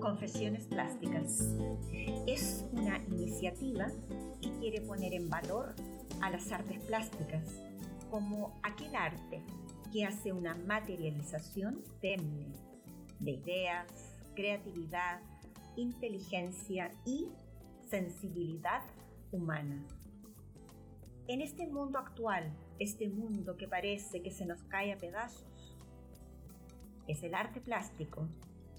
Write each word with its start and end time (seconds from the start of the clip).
Confesiones 0.00 0.66
Plásticas. 0.66 1.56
Es 2.26 2.64
una 2.72 2.98
iniciativa 3.08 3.88
que 4.40 4.50
quiere 4.58 4.80
poner 4.80 5.14
en 5.14 5.28
valor 5.28 5.74
a 6.20 6.30
las 6.30 6.50
artes 6.52 6.82
plásticas 6.84 7.60
como 8.10 8.58
aquel 8.62 8.94
arte 8.96 9.42
que 9.92 10.04
hace 10.04 10.32
una 10.32 10.54
materialización 10.54 11.84
temne 12.00 12.52
de 13.18 13.32
ideas, 13.32 13.86
creatividad, 14.34 15.20
inteligencia 15.76 16.90
y 17.04 17.28
sensibilidad 17.88 18.82
humana. 19.32 19.86
En 21.28 21.40
este 21.40 21.66
mundo 21.66 21.98
actual, 21.98 22.52
este 22.78 23.08
mundo 23.08 23.56
que 23.56 23.68
parece 23.68 24.22
que 24.22 24.30
se 24.30 24.46
nos 24.46 24.62
cae 24.64 24.92
a 24.92 24.98
pedazos, 24.98 25.76
es 27.06 27.22
el 27.22 27.34
arte 27.34 27.60
plástico 27.60 28.28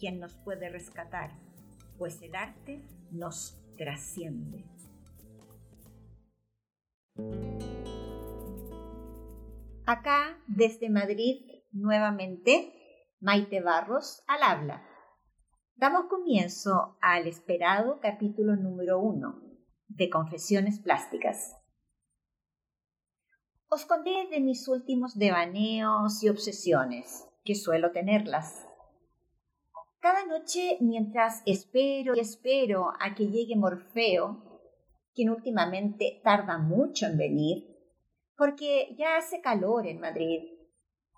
quien 0.02 0.20
nos 0.20 0.34
puede 0.34 0.68
rescatar, 0.68 1.30
pues 2.00 2.24
el 2.24 2.36
arte 2.36 2.82
nos 3.12 3.62
trasciende. 3.78 4.66
Acá, 9.86 10.42
desde 10.48 10.90
Madrid, 10.90 11.46
nuevamente, 11.72 12.74
Maite 13.20 13.62
Barros 13.62 14.24
al 14.26 14.42
habla. 14.42 14.84
Damos 15.76 16.08
comienzo 16.10 16.98
al 17.00 17.28
esperado 17.28 18.00
capítulo 18.00 18.56
número 18.56 19.00
uno 19.00 19.40
de 19.88 20.10
Confesiones 20.10 20.80
Plásticas. 20.80 21.56
Os 23.70 23.86
conté 23.86 24.28
de 24.32 24.40
mis 24.40 24.68
últimos 24.68 25.16
devaneos 25.18 26.24
y 26.24 26.30
obsesiones, 26.30 27.28
que 27.44 27.54
suelo 27.54 27.92
tenerlas. 27.92 28.71
Cada 30.02 30.26
noche, 30.26 30.78
mientras 30.80 31.44
espero 31.46 32.16
y 32.16 32.22
espero 32.22 32.92
a 33.00 33.14
que 33.14 33.28
llegue 33.28 33.56
Morfeo, 33.56 34.64
quien 35.14 35.30
últimamente 35.30 36.20
tarda 36.24 36.58
mucho 36.58 37.06
en 37.06 37.20
venir, 37.20 37.68
porque 38.36 38.96
ya 38.98 39.18
hace 39.18 39.42
calor 39.42 39.86
en 39.86 40.00
Madrid, 40.00 40.42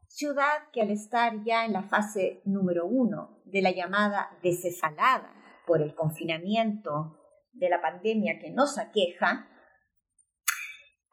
ciudad 0.10 0.70
que 0.74 0.82
al 0.82 0.92
estar 0.92 1.46
ya 1.46 1.64
en 1.64 1.72
la 1.72 1.84
fase 1.84 2.42
número 2.44 2.86
uno 2.86 3.42
de 3.46 3.62
la 3.62 3.72
llamada 3.72 4.38
desescalada 4.44 5.34
por 5.66 5.82
el 5.82 5.96
confinamiento 5.96 7.18
de 7.54 7.70
la 7.70 7.82
pandemia 7.82 8.38
que 8.38 8.52
nos 8.52 8.78
aqueja, 8.78 9.48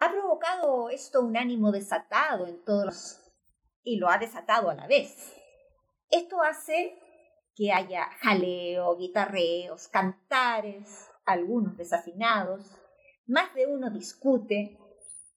ha 0.00 0.10
provocado 0.10 0.90
esto 0.90 1.20
un 1.20 1.36
ánimo 1.36 1.70
desatado 1.70 2.48
en 2.48 2.64
todos 2.64 2.84
los... 2.84 3.32
y 3.84 3.98
lo 3.98 4.08
ha 4.08 4.18
desatado 4.18 4.70
a 4.70 4.74
la 4.74 4.88
vez. 4.88 5.36
Esto 6.10 6.42
hace 6.42 6.98
que 7.54 7.72
haya 7.72 8.06
jaleo, 8.20 8.96
guitarreos, 8.96 9.88
cantares, 9.88 11.08
algunos 11.24 11.76
desafinados, 11.76 12.70
más 13.26 13.54
de 13.54 13.66
uno 13.66 13.90
discute, 13.90 14.78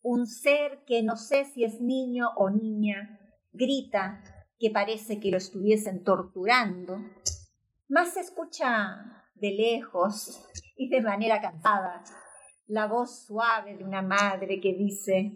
un 0.01 0.27
ser 0.27 0.83
que 0.85 1.03
no 1.03 1.15
sé 1.15 1.45
si 1.45 1.63
es 1.63 1.79
niño 1.79 2.29
o 2.35 2.49
niña, 2.49 3.19
grita 3.51 4.23
que 4.59 4.69
parece 4.69 5.19
que 5.19 5.31
lo 5.31 5.37
estuviesen 5.37 6.03
torturando, 6.03 6.97
más 7.87 8.13
se 8.13 8.21
escucha 8.21 9.23
de 9.35 9.51
lejos 9.51 10.47
y 10.75 10.89
de 10.89 11.01
manera 11.01 11.41
cantada 11.41 12.03
la 12.67 12.87
voz 12.87 13.25
suave 13.25 13.75
de 13.75 13.83
una 13.83 14.01
madre 14.01 14.59
que 14.59 14.73
dice, 14.73 15.33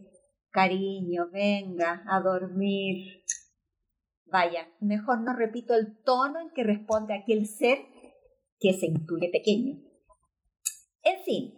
cariño, 0.49 1.29
venga 1.31 2.03
a 2.07 2.21
dormir. 2.21 3.23
Vaya, 4.29 4.67
mejor 4.81 5.21
no 5.21 5.33
repito 5.33 5.73
el 5.73 6.01
tono 6.03 6.39
en 6.39 6.49
que 6.51 6.63
responde 6.63 7.13
aquel 7.13 7.47
ser 7.47 7.79
que 8.59 8.73
se 8.73 8.87
intuye 8.87 9.29
pequeño. 9.31 9.79
En 11.03 11.23
fin, 11.23 11.53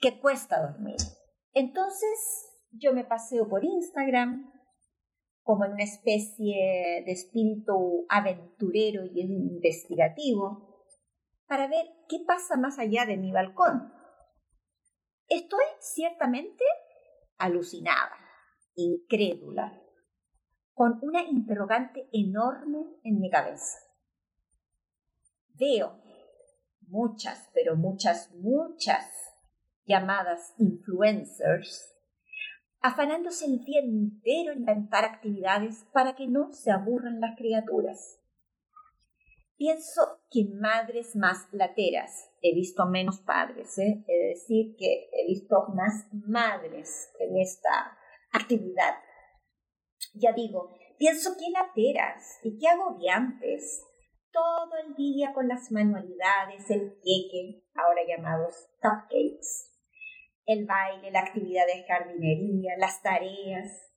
que 0.00 0.18
cuesta 0.20 0.60
dormir. 0.60 0.96
Entonces 1.52 2.48
yo 2.72 2.92
me 2.92 3.04
paseo 3.04 3.48
por 3.48 3.64
Instagram 3.64 4.52
como 5.42 5.64
en 5.64 5.72
una 5.72 5.84
especie 5.84 7.02
de 7.06 7.12
espíritu 7.12 8.04
aventurero 8.08 9.06
y 9.06 9.20
investigativo 9.20 10.84
para 11.46 11.66
ver 11.68 11.86
qué 12.08 12.18
pasa 12.26 12.56
más 12.56 12.78
allá 12.78 13.06
de 13.06 13.16
mi 13.16 13.32
balcón. 13.32 13.92
Estoy 15.28 15.64
ciertamente 15.80 16.64
alucinada, 17.38 18.16
incrédula, 18.74 19.80
con 20.78 21.00
una 21.02 21.24
interrogante 21.24 22.08
enorme 22.12 22.86
en 23.02 23.18
mi 23.18 23.28
cabeza. 23.28 23.78
Veo 25.54 26.00
muchas, 26.86 27.50
pero 27.52 27.74
muchas, 27.74 28.32
muchas 28.36 29.04
llamadas 29.84 30.54
influencers 30.56 31.96
afanándose 32.80 33.46
el 33.46 33.58
día 33.64 33.80
entero 33.80 34.52
en 34.52 34.60
inventar 34.60 35.04
actividades 35.04 35.84
para 35.92 36.14
que 36.14 36.28
no 36.28 36.52
se 36.52 36.70
aburran 36.70 37.20
las 37.20 37.36
criaturas. 37.36 38.20
Pienso 39.56 40.20
que 40.30 40.48
madres 40.60 41.16
más 41.16 41.48
lateras, 41.50 42.30
he 42.40 42.54
visto 42.54 42.86
menos 42.86 43.18
padres, 43.18 43.76
¿eh? 43.78 44.04
es 44.06 44.40
decir, 44.40 44.76
que 44.76 45.10
he 45.12 45.26
visto 45.26 45.56
más 45.74 46.06
madres 46.12 47.10
en 47.18 47.36
esta 47.36 47.98
actividad. 48.30 48.94
Ya 50.20 50.32
digo, 50.32 50.70
pienso 50.98 51.36
que 51.38 51.50
lateras 51.50 52.38
y 52.42 52.58
qué 52.58 52.68
agobiantes, 52.68 53.84
todo 54.32 54.70
el 54.86 54.94
día 54.94 55.32
con 55.32 55.48
las 55.48 55.70
manualidades, 55.70 56.68
el 56.70 56.98
queque, 57.02 57.62
ahora 57.74 58.02
llamados 58.06 58.68
cupcakes, 58.80 59.68
el 60.46 60.66
baile, 60.66 61.10
la 61.10 61.20
actividad 61.20 61.66
de 61.66 61.84
jardinería, 61.84 62.76
las 62.78 63.02
tareas. 63.02 63.92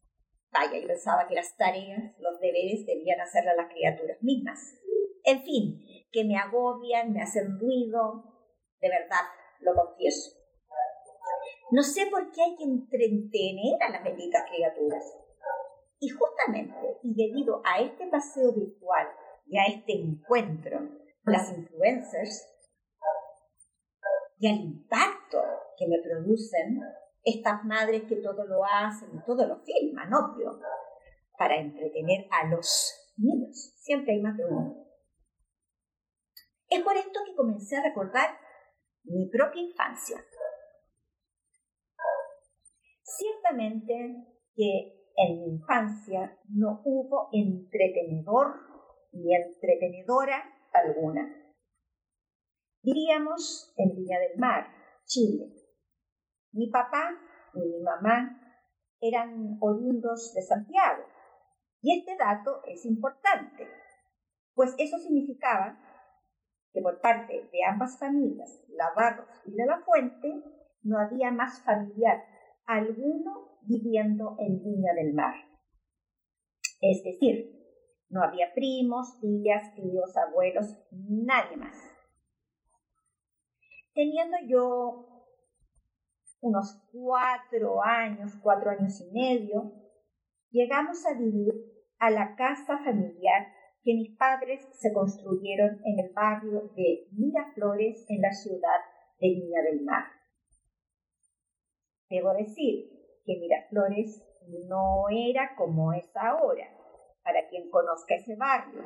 Vaya, 0.52 0.80
yo 0.80 0.88
pensaba 0.88 1.28
que 1.28 1.36
las 1.36 1.56
tareas, 1.58 2.14
los 2.20 2.40
deberes 2.40 2.86
debían 2.86 3.22
hacerlas 3.22 3.56
las 3.56 3.72
criaturas 3.72 4.18
mismas. 4.22 4.60
En 5.24 5.44
fin, 5.44 5.82
que 6.12 6.26
me 6.26 6.38
agobian, 6.38 7.14
me 7.14 7.22
hacen 7.22 7.60
ruido, 7.60 8.24
de 8.80 8.90
verdad, 8.90 9.26
lo 9.62 9.74
confieso. 9.76 10.32
No 11.72 11.84
sé 11.84 12.08
por 12.08 12.32
qué 12.32 12.42
hay 12.42 12.56
que 12.58 12.64
entretener 12.66 13.82
a 13.82 13.92
las 13.92 14.04
benditas 14.04 14.44
criaturas. 14.50 15.21
Y 16.04 16.10
justamente, 16.10 16.98
y 17.04 17.14
debido 17.14 17.62
a 17.64 17.80
este 17.80 18.08
paseo 18.08 18.52
virtual 18.54 19.08
y 19.46 19.60
a 19.60 19.68
este 19.68 19.94
encuentro 19.94 20.80
las 21.26 21.56
influencers, 21.56 22.48
y 24.40 24.48
al 24.48 24.60
impacto 24.60 25.38
que 25.78 25.88
me 25.88 26.00
producen 26.02 26.82
estas 27.24 27.64
madres 27.64 28.04
que 28.10 28.16
todo 28.16 28.44
lo 28.48 28.66
hacen 28.66 29.10
y 29.14 29.24
todo 29.24 29.46
lo 29.46 29.60
filman, 29.60 30.12
obvio, 30.12 30.60
para 31.38 31.60
entretener 31.60 32.26
a 32.32 32.48
los 32.48 33.14
niños. 33.18 33.74
Siempre 33.78 34.14
hay 34.14 34.22
más 34.22 34.36
de 34.36 34.46
uno. 34.46 34.84
Es 36.68 36.82
por 36.82 36.98
esto 36.98 37.20
que 37.24 37.36
comencé 37.36 37.78
a 37.78 37.84
recordar 37.84 38.36
mi 39.04 39.30
propia 39.30 39.62
infancia. 39.62 40.26
Ciertamente 43.04 44.26
que 44.56 45.01
en 45.16 45.40
mi 45.40 45.46
infancia 45.56 46.38
no 46.50 46.82
hubo 46.84 47.30
entretenedor 47.32 48.56
ni 49.12 49.36
entretenedora 49.36 50.44
alguna. 50.74 51.36
Diríamos 52.82 53.74
en 53.78 53.96
Viña 53.96 54.20
del 54.20 54.40
Mar, 54.40 54.68
Chile. 55.06 55.54
Mi 56.54 56.70
papá 56.70 57.12
y 57.54 57.60
mi 57.60 57.82
mamá 57.82 58.38
eran 59.00 59.58
oriundos 59.60 60.34
de 60.34 60.42
Santiago. 60.42 61.04
Y 61.82 62.00
este 62.00 62.16
dato 62.18 62.62
es 62.68 62.86
importante, 62.86 63.68
pues 64.54 64.76
eso 64.78 64.98
significaba 65.00 65.80
que 66.74 66.82
por 66.82 67.02
parte 67.02 67.50
de 67.52 67.64
ambas 67.68 67.98
familias, 68.00 68.64
la 68.70 68.92
Barros 68.96 69.42
y 69.46 69.52
de 69.54 69.66
la 69.66 69.80
Fuente, 69.80 70.44
no 70.84 71.00
había 71.00 71.32
más 71.32 71.64
familiar 71.64 72.24
alguno 72.72 73.60
viviendo 73.64 74.36
en 74.40 74.64
Viña 74.64 74.94
del 74.94 75.14
Mar. 75.14 75.36
Es 76.80 77.04
decir, 77.04 77.52
no 78.10 78.24
había 78.24 78.54
primos, 78.54 79.20
tías, 79.20 79.76
tíos, 79.76 80.16
abuelos, 80.18 80.78
nadie 80.92 81.58
más. 81.58 81.76
Teniendo 83.94 84.38
yo 84.48 85.28
unos 86.42 86.88
cuatro 86.92 87.84
años, 87.84 88.34
cuatro 88.42 88.72
años 88.72 89.00
y 89.02 89.12
medio, 89.12 89.74
llegamos 90.50 91.06
a 91.06 91.18
vivir 91.18 91.54
a 92.00 92.10
la 92.10 92.36
casa 92.36 92.78
familiar 92.80 93.48
que 93.84 93.94
mis 93.94 94.18
padres 94.18 94.62
se 94.74 94.94
construyeron 94.94 95.82
en 95.86 96.00
el 96.06 96.14
barrio 96.14 96.72
de 96.76 97.08
Miraflores 97.12 98.06
en 98.10 98.22
la 98.22 98.32
ciudad 98.32 98.80
de 99.20 99.28
Viña 99.28 99.62
del 99.62 99.82
Mar. 99.84 100.21
Debo 102.12 102.34
decir 102.34 102.92
que 103.26 103.38
Miraflores 103.40 104.22
no 104.68 105.06
era 105.10 105.56
como 105.56 105.94
es 105.94 106.14
ahora, 106.14 106.68
para 107.24 107.48
quien 107.48 107.70
conozca 107.70 108.16
ese 108.16 108.36
barrio. 108.36 108.84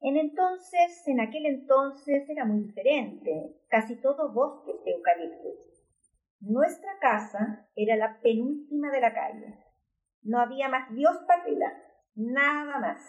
En 0.00 0.16
entonces, 0.16 1.02
en 1.08 1.20
aquel 1.20 1.46
entonces 1.46 2.30
era 2.30 2.44
muy 2.44 2.60
diferente, 2.60 3.56
casi 3.68 4.00
todo 4.00 4.32
bosques 4.32 4.76
de 4.84 4.92
eucaliptus. 4.92 5.56
Nuestra 6.38 6.92
casa 7.00 7.68
era 7.74 7.96
la 7.96 8.20
penúltima 8.20 8.92
de 8.92 9.00
la 9.00 9.12
calle. 9.12 9.58
No 10.22 10.38
había 10.38 10.68
más 10.68 10.88
Dios 10.94 11.16
patria, 11.26 11.82
nada 12.14 12.78
más. 12.78 13.00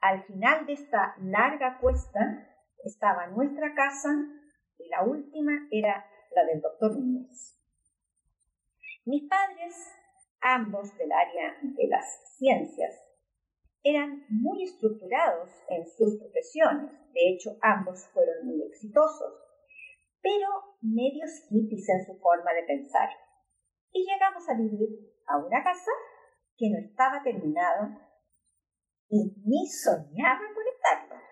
Al 0.00 0.22
final 0.22 0.64
de 0.66 0.74
esta 0.74 1.16
larga 1.18 1.78
cuesta 1.80 2.46
estaba 2.84 3.26
nuestra 3.26 3.74
casa 3.74 4.10
y 4.78 4.88
la 4.90 5.02
última 5.02 5.66
era 5.72 6.06
del 6.42 6.60
doctor 6.60 6.96
Núñez. 6.96 7.56
Mis 9.04 9.28
padres, 9.28 9.76
ambos 10.40 10.96
del 10.96 11.12
área 11.12 11.56
de 11.62 11.86
las 11.86 12.04
ciencias, 12.36 12.94
eran 13.82 14.24
muy 14.30 14.64
estructurados 14.64 15.50
en 15.68 15.86
sus 15.86 16.18
profesiones, 16.18 16.90
de 17.12 17.28
hecho 17.28 17.58
ambos 17.60 18.06
fueron 18.14 18.46
muy 18.46 18.62
exitosos, 18.62 19.34
pero 20.22 20.48
medios 20.80 21.30
hippies 21.50 21.88
en 21.90 22.06
su 22.06 22.18
forma 22.18 22.52
de 22.54 22.62
pensar. 22.62 23.10
Y 23.92 24.04
llegamos 24.04 24.48
a 24.48 24.54
vivir 24.54 24.88
a 25.26 25.36
una 25.36 25.62
casa 25.62 25.90
que 26.56 26.70
no 26.70 26.78
estaba 26.78 27.22
terminada 27.22 28.10
y 29.10 29.34
ni 29.44 29.66
soñaba 29.66 30.40
con 30.54 30.64
estarlo. 30.66 31.22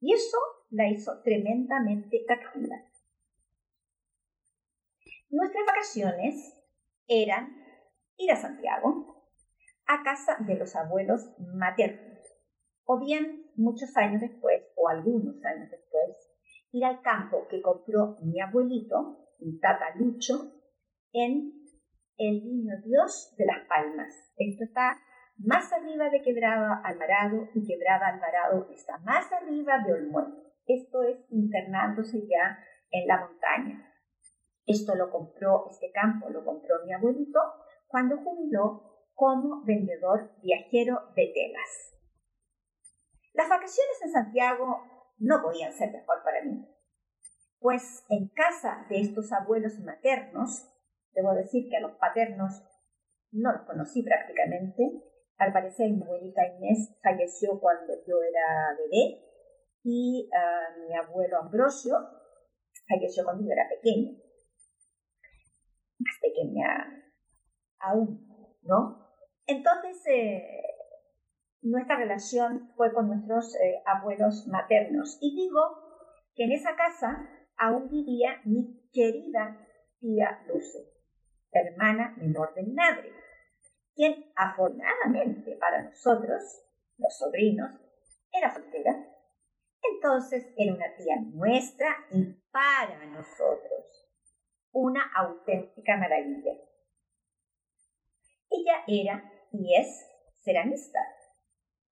Y 0.00 0.14
eso 0.14 0.38
la 0.70 0.88
hizo 0.88 1.20
tremendamente 1.22 2.24
activa. 2.28 2.76
Nuestras 5.30 5.64
vacaciones 5.64 6.60
eran 7.06 7.54
ir 8.16 8.32
a 8.32 8.36
Santiago, 8.36 9.28
a 9.86 10.02
casa 10.02 10.36
de 10.40 10.56
los 10.56 10.74
abuelos 10.74 11.34
maternos, 11.54 12.18
o 12.84 12.98
bien 12.98 13.46
muchos 13.54 13.96
años 13.96 14.20
después, 14.20 14.62
o 14.74 14.88
algunos 14.88 15.36
años 15.44 15.70
después, 15.70 16.16
ir 16.72 16.84
al 16.84 17.00
campo 17.02 17.46
que 17.48 17.62
compró 17.62 18.16
mi 18.22 18.40
abuelito, 18.40 19.28
mi 19.38 19.58
tata 19.60 19.94
Lucho, 19.96 20.52
en 21.12 21.52
el 22.18 22.44
Niño 22.44 22.74
Dios 22.84 23.32
de 23.38 23.46
las 23.46 23.66
Palmas. 23.68 24.12
Esto 24.36 24.64
está 24.64 24.98
más 25.38 25.72
arriba 25.72 26.10
de 26.10 26.22
Quebrada 26.22 26.82
Alvarado 26.84 27.48
y 27.54 27.66
Quebrada 27.66 28.08
Alvarado 28.08 28.68
está 28.72 28.98
más 28.98 29.32
arriba 29.32 29.78
de 29.86 29.92
Olmué. 29.92 30.24
Esto 30.66 31.04
es 31.04 31.18
internándose 31.30 32.18
ya 32.26 32.58
en 32.90 33.06
la 33.06 33.20
montaña. 33.20 33.89
Esto 34.70 34.94
lo 34.94 35.10
compró, 35.10 35.66
este 35.68 35.90
campo 35.90 36.30
lo 36.30 36.44
compró 36.44 36.76
mi 36.84 36.92
abuelito 36.92 37.40
cuando 37.88 38.18
jubiló 38.18 39.08
como 39.14 39.64
vendedor 39.64 40.30
viajero 40.40 41.10
de 41.16 41.26
telas. 41.34 41.98
Las 43.34 43.48
vacaciones 43.48 44.00
en 44.04 44.12
Santiago 44.12 44.80
no 45.18 45.42
podían 45.42 45.72
ser 45.72 45.90
mejor 45.90 46.22
para 46.22 46.44
mí, 46.44 46.64
pues 47.58 48.04
en 48.10 48.28
casa 48.28 48.86
de 48.88 49.00
estos 49.00 49.32
abuelos 49.32 49.76
maternos, 49.80 50.70
debo 51.14 51.34
decir 51.34 51.68
que 51.68 51.76
a 51.76 51.80
los 51.80 51.96
paternos 51.98 52.62
no 53.32 53.50
los 53.52 53.62
conocí 53.62 54.04
prácticamente, 54.04 54.84
al 55.36 55.52
parecer 55.52 55.90
mi 55.90 56.02
abuelita 56.02 56.46
Inés 56.46 56.96
falleció 57.02 57.58
cuando 57.58 57.92
yo 58.06 58.22
era 58.22 58.76
bebé 58.78 59.20
y 59.82 60.30
ah, 60.32 60.76
mi 60.78 60.94
abuelo 60.94 61.38
Ambrosio 61.38 61.96
falleció 62.88 63.24
cuando 63.24 63.42
yo 63.44 63.52
era 63.52 63.68
pequeña. 63.68 64.29
Más 66.00 66.18
pequeña 66.20 67.04
aún, 67.78 68.26
¿no? 68.62 69.08
Entonces, 69.46 69.96
eh, 70.06 70.62
nuestra 71.62 71.96
relación 71.96 72.72
fue 72.76 72.92
con 72.92 73.08
nuestros 73.08 73.54
eh, 73.56 73.82
abuelos 73.86 74.46
maternos. 74.48 75.18
Y 75.20 75.34
digo 75.34 75.60
que 76.34 76.44
en 76.44 76.52
esa 76.52 76.74
casa 76.76 77.28
aún 77.56 77.88
vivía 77.90 78.40
mi 78.44 78.88
querida 78.92 79.66
tía 80.00 80.42
Luce, 80.48 80.78
hermana 81.52 82.14
menor 82.18 82.54
de 82.54 82.62
mi 82.62 82.72
madre 82.72 83.12
quien 84.00 84.32
afortunadamente 84.34 85.56
para 85.56 85.82
nosotros, 85.82 86.42
los 86.96 87.18
sobrinos, 87.18 87.70
era 88.32 88.50
soltera. 88.50 88.96
Entonces 89.82 90.46
era 90.56 90.74
una 90.74 90.96
tía 90.96 91.16
nuestra 91.34 91.96
y 92.10 92.24
para 92.50 93.04
nosotros 93.06 94.09
una 94.72 95.02
auténtica 95.14 95.96
maravilla. 95.96 96.52
Ella 98.50 98.84
era 98.86 99.32
y 99.52 99.76
es 99.76 100.06
ceramista, 100.42 100.98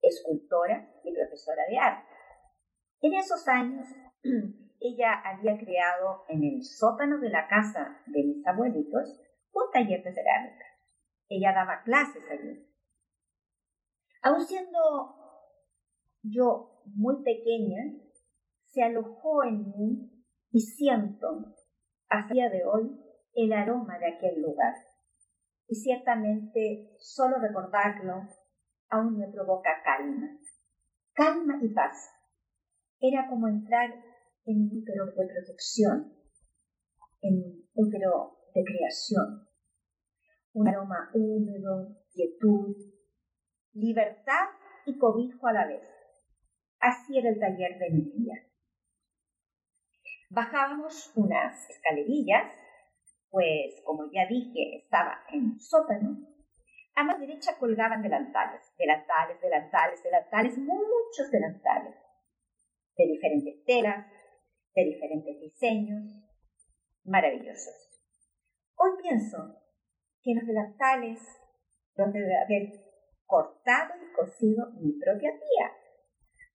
escultora 0.02 0.90
y 1.04 1.14
profesora 1.14 1.62
de 1.68 1.78
arte. 1.78 2.12
En 3.00 3.14
esos 3.14 3.46
años, 3.48 3.86
ella 4.80 5.22
había 5.24 5.56
creado 5.58 6.24
en 6.28 6.44
el 6.44 6.62
sótano 6.62 7.18
de 7.18 7.30
la 7.30 7.48
casa 7.48 8.02
de 8.06 8.24
mis 8.24 8.46
abuelitos 8.46 9.20
un 9.52 9.70
taller 9.72 10.02
de 10.02 10.12
cerámica. 10.12 10.64
Ella 11.28 11.52
daba 11.52 11.82
clases 11.82 12.22
allí. 12.30 12.64
Aun 14.22 14.44
siendo 14.44 14.78
yo 16.22 16.82
muy 16.84 17.22
pequeña, 17.22 17.94
se 18.64 18.82
alojó 18.82 19.44
en 19.44 19.70
mí 19.76 20.24
y 20.50 20.60
siento, 20.60 21.54
a 22.10 22.26
día 22.32 22.48
de 22.48 22.64
hoy, 22.64 22.98
el 23.34 23.52
aroma 23.52 23.98
de 23.98 24.06
aquel 24.06 24.42
lugar. 24.42 24.74
Y 25.66 25.74
ciertamente 25.74 26.94
solo 26.98 27.38
recordarlo 27.38 28.22
aún 28.88 29.18
me 29.18 29.28
provoca 29.28 29.70
calma. 29.84 30.38
Calma 31.12 31.58
y 31.62 31.68
paz. 31.68 32.10
Era 33.00 33.28
como 33.28 33.48
entrar 33.48 33.90
en 34.44 34.62
un 34.62 34.78
útero 34.78 35.06
de 35.06 35.12
protección, 35.12 36.12
en 37.20 37.34
un 37.34 37.68
útero 37.74 38.38
de 38.54 38.64
creación, 38.64 39.46
un 40.54 40.68
aroma 40.68 41.10
húmedo, 41.12 41.96
quietud, 42.10 42.74
libertad 43.72 44.48
y 44.86 44.98
cobijo 44.98 45.46
a 45.46 45.52
la 45.52 45.66
vez. 45.66 45.86
Así 46.80 47.18
era 47.18 47.28
el 47.28 47.38
taller 47.38 47.78
de 47.78 47.90
mi 47.90 48.10
tía. 48.10 48.47
Bajábamos 50.30 51.12
unas 51.16 51.68
escalerillas, 51.70 52.52
pues 53.30 53.80
como 53.84 54.10
ya 54.12 54.26
dije, 54.28 54.82
estaba 54.84 55.24
en 55.32 55.44
un 55.44 55.60
sótano. 55.60 56.18
A 56.94 57.04
mano 57.04 57.18
derecha 57.18 57.56
colgaban 57.58 58.02
delantales, 58.02 58.60
delantales, 58.76 59.40
delantales, 59.40 60.02
delantales, 60.02 60.58
muchos 60.58 61.30
delantales, 61.30 61.94
de 62.96 63.06
diferentes 63.06 63.64
telas, 63.64 64.06
de 64.74 64.84
diferentes 64.84 65.40
diseños, 65.40 66.04
maravillosos. 67.04 67.74
Hoy 68.76 68.90
pienso 69.00 69.56
que 70.22 70.34
los 70.34 70.46
delantales 70.46 71.20
los 71.96 72.12
debe 72.12 72.36
haber 72.36 72.72
cortado 73.24 73.94
y 74.02 74.12
cosido 74.12 74.70
mi 74.80 74.92
propia 74.98 75.30
tía. 75.32 75.72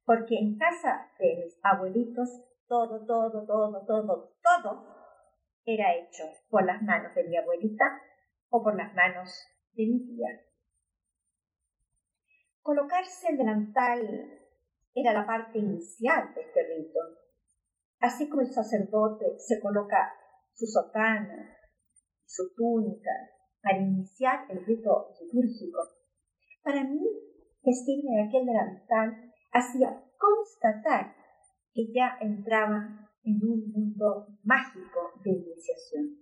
Porque 0.06 0.36
en 0.38 0.58
casa 0.58 1.12
de 1.18 1.44
mis 1.44 1.58
abuelitos 1.64 2.30
todo, 2.68 3.06
todo, 3.06 3.46
todo, 3.46 3.86
todo, 3.86 4.36
todo 4.42 4.94
era 5.66 5.96
hecho 5.96 6.24
por 6.50 6.66
las 6.66 6.82
manos 6.82 7.14
de 7.16 7.24
mi 7.24 7.38
abuelita 7.38 8.02
o 8.50 8.64
por 8.64 8.76
las 8.76 8.94
manos 8.94 9.30
de 9.74 9.86
mi 9.86 10.06
tía. 10.06 10.42
Colocarse 12.62 13.28
el 13.30 13.38
delantal 13.38 14.40
era 14.94 15.14
la 15.14 15.26
parte 15.26 15.60
inicial 15.60 16.34
de 16.34 16.42
este 16.42 16.64
rito, 16.64 17.00
así 18.00 18.30
como 18.30 18.42
el 18.42 18.52
sacerdote 18.54 19.38
se 19.38 19.60
coloca 19.60 20.14
su 20.54 20.66
sotana, 20.66 21.58
su 22.26 22.54
túnica, 22.56 23.12
para 23.62 23.80
iniciar 23.80 24.46
el 24.50 24.66
rito 24.66 25.10
litúrgico. 25.22 25.80
Para 26.64 26.84
mí, 26.84 27.02
vestirme 27.64 28.28
aquel 28.28 28.46
delantal 28.46 29.34
hacía 29.52 30.04
constatar 30.18 31.16
ya 31.76 32.18
entraba 32.22 33.10
en 33.24 33.40
un 33.44 33.72
mundo 33.72 34.28
mágico 34.44 35.14
de 35.24 35.32
iniciación. 35.32 36.18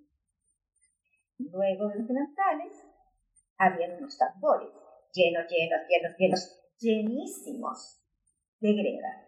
Luego 1.37 1.89
de 1.89 1.99
los 1.99 2.07
delantales, 2.07 2.73
había 3.57 3.95
unos 3.97 4.17
tambores, 4.17 4.69
llenos, 5.13 5.45
llenos, 5.49 5.81
llenos, 5.89 6.17
llenos, 6.17 6.73
llenísimos 6.79 8.01
de 8.59 8.73
greda. 8.73 9.27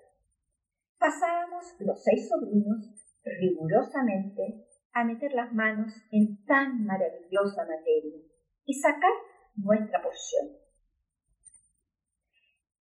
Pasábamos 0.98 1.66
los 1.80 2.02
seis 2.02 2.30
sobrinos 2.30 3.18
rigurosamente 3.24 4.66
a 4.94 5.04
meter 5.04 5.34
las 5.34 5.52
manos 5.54 5.94
en 6.12 6.44
tan 6.46 6.86
maravillosa 6.86 7.66
materia 7.66 8.22
y 8.66 8.74
sacar 8.76 9.12
nuestra 9.56 10.02
porción. 10.02 10.50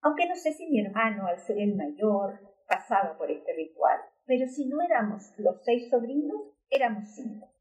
Aunque 0.03 0.29
no 0.29 0.35
sé 0.37 0.53
si 0.53 0.67
mi 0.69 0.81
hermano, 0.81 1.27
al 1.27 1.39
ser 1.39 1.59
el 1.59 1.75
mayor, 1.77 2.52
pasaba 2.73 3.19
por 3.19 3.31
este 3.31 3.53
ritual, 3.53 4.01
pero 4.25 4.47
si 4.49 4.67
no 4.67 4.81
éramos 4.81 5.23
los 5.37 5.63
seis 5.63 5.91
sobrinos, 5.91 6.41
éramos 6.71 7.05
cinco. 7.15 7.53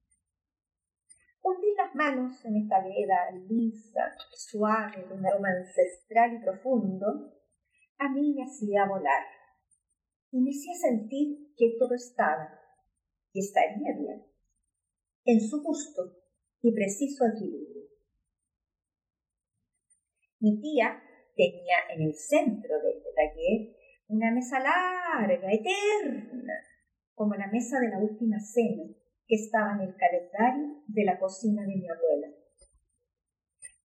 Hundí 1.43 1.73
las 1.75 1.93
manos 1.95 2.45
en 2.45 2.55
esta 2.55 2.81
veda 2.81 3.31
lisa, 3.49 4.15
suave, 4.33 5.05
de 5.05 5.13
un 5.13 5.25
aroma 5.25 5.49
ancestral 5.49 6.35
y 6.35 6.43
profundo, 6.43 7.33
a 7.97 8.09
mí 8.09 8.33
me 8.33 8.43
hacía 8.43 8.87
volar 8.87 9.25
y 10.31 10.39
me 10.39 10.51
hacía 10.51 10.75
sentir 10.75 11.53
que 11.57 11.75
todo 11.77 11.93
estaba 11.95 12.57
y 13.33 13.39
estaría 13.39 13.93
bien, 13.97 14.25
en 15.25 15.41
su 15.41 15.61
justo 15.61 16.15
y 16.61 16.73
preciso 16.73 17.25
equilibrio. 17.25 17.83
Mi 20.39 20.61
tía 20.61 21.03
tenía 21.35 21.75
en 21.89 22.03
el 22.03 22.13
centro 22.15 22.79
de 22.81 22.91
este 22.91 23.09
taller 23.13 23.80
una 24.11 24.29
mesa 24.29 24.59
larga, 24.59 25.47
eterna, 25.49 26.53
como 27.15 27.33
la 27.35 27.47
mesa 27.47 27.79
de 27.79 27.87
la 27.89 27.97
última 27.97 28.39
cena 28.39 28.83
que 29.25 29.35
estaba 29.35 29.71
en 29.75 29.87
el 29.87 29.95
calendario 29.95 30.83
de 30.87 31.05
la 31.05 31.17
cocina 31.17 31.61
de 31.61 31.75
mi 31.77 31.87
abuela. 31.87 32.27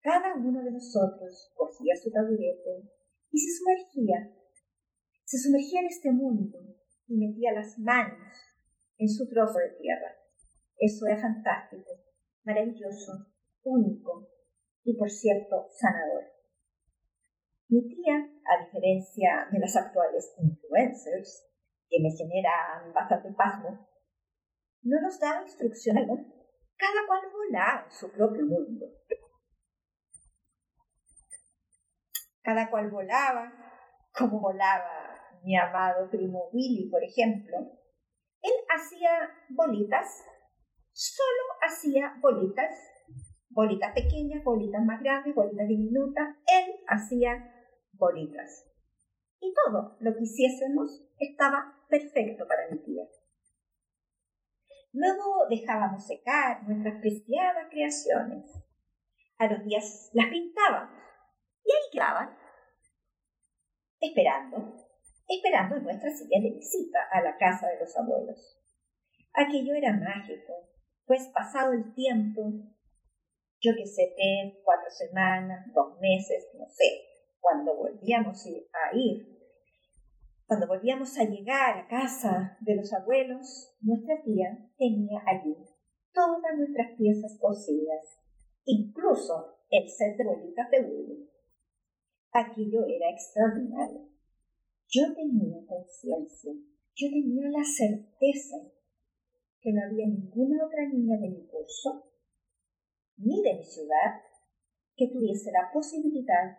Cada 0.00 0.36
uno 0.36 0.62
de 0.62 0.70
nosotros 0.70 1.52
cogía 1.56 1.94
su 1.96 2.12
taburete 2.12 2.88
y 3.32 3.38
se 3.38 3.58
sumergía, 3.58 4.32
se 5.24 5.38
sumergía 5.38 5.80
en 5.80 5.86
este 5.86 6.12
mundo 6.12 6.58
y 7.08 7.16
metía 7.16 7.52
las 7.52 7.76
manos 7.80 8.32
en 8.98 9.08
su 9.08 9.28
trozo 9.28 9.58
de 9.58 9.76
tierra. 9.80 10.14
Eso 10.78 11.06
era 11.06 11.20
fantástico, 11.20 11.90
maravilloso, 12.44 13.26
único 13.64 14.28
y, 14.84 14.96
por 14.96 15.10
cierto, 15.10 15.66
sanador. 15.70 16.31
Mi 17.72 17.88
tía, 17.88 18.16
a 18.16 18.64
diferencia 18.66 19.48
de 19.50 19.58
las 19.58 19.74
actuales 19.74 20.34
influencers, 20.36 21.48
que 21.88 22.02
me 22.02 22.10
generan 22.10 22.92
bastante 22.92 23.32
pasmo, 23.32 23.88
no 24.82 25.00
nos 25.00 25.18
daba 25.18 25.40
instrucciones, 25.40 26.04
cada 26.76 27.06
cual 27.06 27.20
volaba 27.32 27.84
en 27.86 27.90
su 27.90 28.12
propio 28.12 28.44
mundo. 28.44 28.84
Cada 32.42 32.68
cual 32.68 32.90
volaba, 32.90 33.50
como 34.12 34.38
volaba 34.38 35.40
mi 35.42 35.56
amado 35.56 36.10
primo 36.10 36.50
Willy, 36.52 36.90
por 36.90 37.02
ejemplo. 37.02 37.56
Él 38.42 38.52
hacía 38.68 39.30
bolitas, 39.48 40.22
solo 40.92 41.42
hacía 41.62 42.18
bolitas, 42.20 42.76
bolitas 43.48 43.94
pequeñas, 43.94 44.44
bolitas 44.44 44.84
más 44.84 45.00
grandes, 45.00 45.34
bolitas 45.34 45.68
diminutas. 45.68 46.36
Él 46.46 46.74
hacía 46.86 47.48
bolitas. 48.02 48.66
Y 49.40 49.54
todo 49.54 49.96
lo 50.00 50.14
que 50.14 50.24
hiciésemos 50.24 51.04
estaba 51.18 51.78
perfecto 51.88 52.46
para 52.48 52.68
mi 52.68 52.78
tía. 52.78 53.04
Luego 54.92 55.46
dejábamos 55.48 56.04
secar 56.06 56.68
nuestras 56.68 57.00
preciadas 57.00 57.68
creaciones. 57.70 58.50
A 59.38 59.46
los 59.46 59.64
días 59.64 60.10
las 60.12 60.26
pintábamos 60.28 60.98
y 61.64 61.72
ahí 61.72 61.90
quedaban, 61.92 62.36
esperando, 64.00 64.74
esperando 65.28 65.76
nuestra 65.80 66.10
de 66.10 66.50
visita 66.50 66.98
a 67.10 67.22
la 67.22 67.36
casa 67.36 67.68
de 67.68 67.80
los 67.80 67.96
abuelos. 67.96 68.58
Aquello 69.32 69.74
era 69.74 69.92
mágico, 69.92 70.52
pues 71.06 71.28
pasado 71.28 71.72
el 71.72 71.94
tiempo, 71.94 72.52
yo 73.60 73.72
que 73.76 73.86
sé, 73.86 74.12
tres, 74.16 74.60
cuatro 74.64 74.90
semanas, 74.90 75.66
dos 75.72 75.98
meses, 76.00 76.48
no 76.58 76.66
sé, 76.68 77.11
cuando 77.42 77.76
volvíamos 77.76 78.46
a 78.46 78.96
ir, 78.96 79.32
cuando 80.46 80.68
volvíamos 80.68 81.18
a 81.18 81.24
llegar 81.24 81.76
a 81.76 81.88
casa 81.88 82.56
de 82.60 82.76
los 82.76 82.92
abuelos, 82.92 83.74
nuestra 83.80 84.22
tía 84.22 84.70
tenía 84.78 85.20
allí 85.26 85.56
todas 86.12 86.56
nuestras 86.56 86.96
piezas 86.96 87.36
cosidas, 87.40 88.20
incluso 88.64 89.56
el 89.70 89.88
set 89.88 90.16
de 90.16 90.24
bolitas 90.24 90.70
de. 90.70 91.28
Aquello 92.34 92.86
era 92.86 93.10
extraordinario. 93.10 94.08
Yo 94.88 95.14
tenía 95.14 95.66
conciencia, 95.66 96.52
yo 96.94 97.08
tenía 97.10 97.48
la 97.50 97.64
certeza 97.64 98.56
que 99.60 99.72
no 99.72 99.82
había 99.84 100.06
ninguna 100.06 100.64
otra 100.64 100.86
niña 100.88 101.16
de 101.18 101.28
mi 101.28 101.46
curso, 101.46 102.04
ni 103.16 103.42
de 103.42 103.54
mi 103.54 103.64
ciudad, 103.64 104.20
que 104.96 105.08
tuviese 105.08 105.50
la 105.52 105.70
posibilidad 105.72 106.58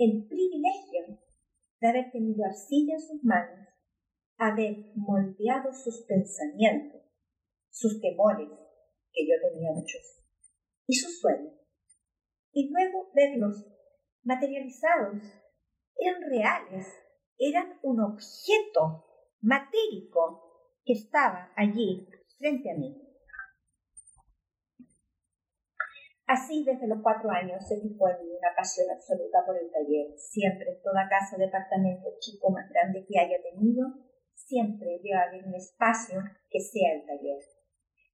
el 0.00 0.26
privilegio 0.26 1.18
de 1.78 1.88
haber 1.88 2.10
tenido 2.10 2.46
arcilla 2.46 2.94
en 2.94 3.00
sus 3.00 3.22
manos, 3.22 3.68
haber 4.38 4.92
moldeado 4.96 5.74
sus 5.74 6.06
pensamientos, 6.06 7.02
sus 7.68 8.00
temores, 8.00 8.48
que 9.12 9.26
yo 9.26 9.34
tenía 9.42 9.72
muchos, 9.72 10.24
y 10.86 10.94
sus 10.94 11.20
sueños, 11.20 11.52
y 12.52 12.70
luego 12.70 13.10
verlos 13.14 13.66
materializados, 14.22 15.22
eran 15.96 16.22
reales, 16.30 16.86
eran 17.36 17.78
un 17.82 18.00
objeto 18.00 19.04
matérico 19.42 20.78
que 20.82 20.94
estaba 20.94 21.52
allí 21.56 22.08
frente 22.38 22.70
a 22.70 22.74
mí. 22.74 23.09
Así, 26.30 26.62
desde 26.62 26.86
los 26.86 27.02
cuatro 27.02 27.28
años 27.28 27.66
se 27.66 27.80
fijó 27.80 28.08
en 28.08 28.22
mí 28.22 28.30
una 28.30 28.54
pasión 28.56 28.88
absoluta 28.88 29.44
por 29.44 29.58
el 29.58 29.68
taller. 29.68 30.16
Siempre, 30.16 30.70
en 30.70 30.80
toda 30.80 31.08
casa 31.08 31.36
departamento 31.36 32.06
chico 32.20 32.52
más 32.52 32.70
grande 32.70 33.04
que 33.04 33.18
haya 33.18 33.42
tenido, 33.42 33.88
siempre 34.34 35.00
debe 35.02 35.12
haber 35.12 35.44
un 35.44 35.56
espacio 35.56 36.22
que 36.48 36.60
sea 36.60 36.92
el 36.94 37.04
taller. 37.04 37.42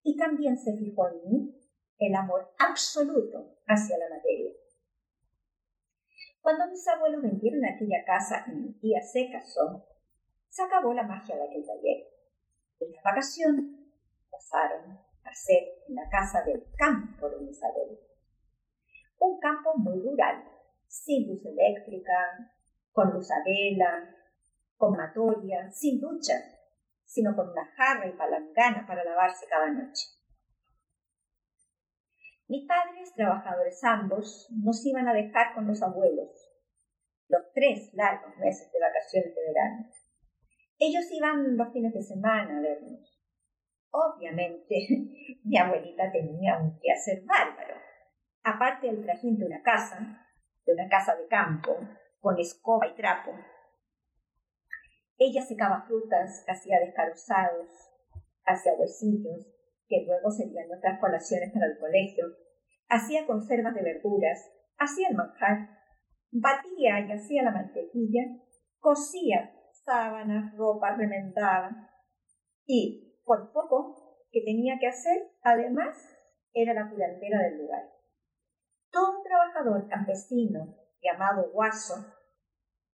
Y 0.02 0.16
también 0.16 0.56
se 0.56 0.74
fijó 0.78 1.10
en 1.10 1.28
mí 1.28 1.60
el 1.98 2.14
amor 2.14 2.54
absoluto 2.58 3.58
hacia 3.66 3.98
la 3.98 4.08
materia. 4.08 4.54
Cuando 6.40 6.68
mis 6.68 6.88
abuelos 6.88 7.20
vendieron 7.20 7.66
aquella 7.66 8.02
casa 8.06 8.46
y 8.48 8.52
mi 8.52 8.72
tía 8.78 9.02
se 9.02 9.30
casó, 9.30 9.84
se 10.48 10.62
acabó 10.62 10.94
la 10.94 11.02
magia 11.02 11.36
de 11.36 11.44
aquel 11.44 11.66
taller. 11.66 12.06
En 12.80 12.92
la 12.92 13.02
vacación 13.04 13.90
pasaron 14.30 15.05
a 15.26 15.34
ser 15.34 15.62
la 15.88 16.08
casa 16.08 16.42
del 16.44 16.64
campo 16.76 17.28
de 17.28 17.40
mis 17.40 17.62
abuelos 17.62 18.06
un 19.18 19.38
campo 19.40 19.76
muy 19.76 20.00
rural, 20.00 20.44
sin 20.86 21.28
luz 21.28 21.44
eléctrica, 21.44 22.52
con 22.92 23.12
luz 23.12 23.28
vela, 23.44 24.14
con 24.76 24.96
matoria, 24.96 25.70
sin 25.70 26.00
ducha, 26.00 26.34
sino 27.04 27.34
con 27.34 27.50
una 27.50 27.66
jarra 27.76 28.08
y 28.08 28.12
palangana 28.12 28.86
para 28.86 29.04
lavarse 29.04 29.46
cada 29.48 29.70
noche. 29.70 30.06
Mis 32.48 32.66
padres, 32.66 33.12
trabajadores 33.14 33.82
ambos, 33.84 34.48
nos 34.50 34.84
iban 34.86 35.08
a 35.08 35.14
dejar 35.14 35.54
con 35.54 35.66
los 35.66 35.82
abuelos 35.82 36.30
los 37.28 37.42
tres 37.52 37.92
largos 37.94 38.36
meses 38.36 38.70
de 38.72 38.78
vacaciones 38.78 39.34
de 39.34 39.40
verano. 39.48 39.90
Ellos 40.78 41.04
iban 41.10 41.56
los 41.56 41.72
fines 41.72 41.92
de 41.92 42.02
semana 42.02 42.58
a 42.58 42.60
vernos. 42.60 43.15
Obviamente, 43.90 44.86
mi 45.44 45.58
abuelita 45.58 46.10
tenía 46.12 46.58
un 46.58 46.78
quehacer 46.80 47.22
bárbaro. 47.24 47.74
Aparte 48.42 48.86
del 48.86 49.04
trajín 49.04 49.38
de 49.38 49.46
una 49.46 49.62
casa, 49.62 50.26
de 50.64 50.72
una 50.72 50.88
casa 50.88 51.16
de 51.16 51.26
campo, 51.26 51.76
con 52.20 52.38
escoba 52.38 52.86
y 52.86 52.94
trapo. 52.94 53.32
Ella 55.18 55.42
secaba 55.42 55.84
frutas, 55.86 56.44
hacía 56.46 56.78
descarozados, 56.80 57.68
hacía 58.44 58.74
huesillos, 58.74 59.46
que 59.88 60.04
luego 60.06 60.30
serían 60.30 60.68
nuestras 60.68 61.00
colaciones 61.00 61.52
para 61.52 61.66
el 61.66 61.78
colegio, 61.78 62.26
hacía 62.88 63.26
conservas 63.26 63.74
de 63.74 63.82
verduras, 63.82 64.50
hacía 64.78 65.08
el 65.08 65.16
manjar, 65.16 65.70
batía 66.30 67.00
y 67.00 67.12
hacía 67.12 67.42
la 67.42 67.52
mantequilla, 67.52 68.22
cosía 68.78 69.52
sábanas, 69.84 70.54
ropa 70.56 70.96
remendaba, 70.96 71.90
y, 72.66 73.05
por 73.26 73.52
poco 73.52 74.24
que 74.30 74.40
tenía 74.40 74.78
que 74.80 74.88
hacer, 74.88 75.30
además, 75.42 75.94
era 76.54 76.72
la 76.72 76.88
curandera 76.88 77.42
del 77.42 77.58
lugar 77.58 77.96
todo 78.96 79.22
trabajador 79.22 79.86
campesino 79.88 80.74
llamado 81.02 81.50
Guaso, 81.52 82.14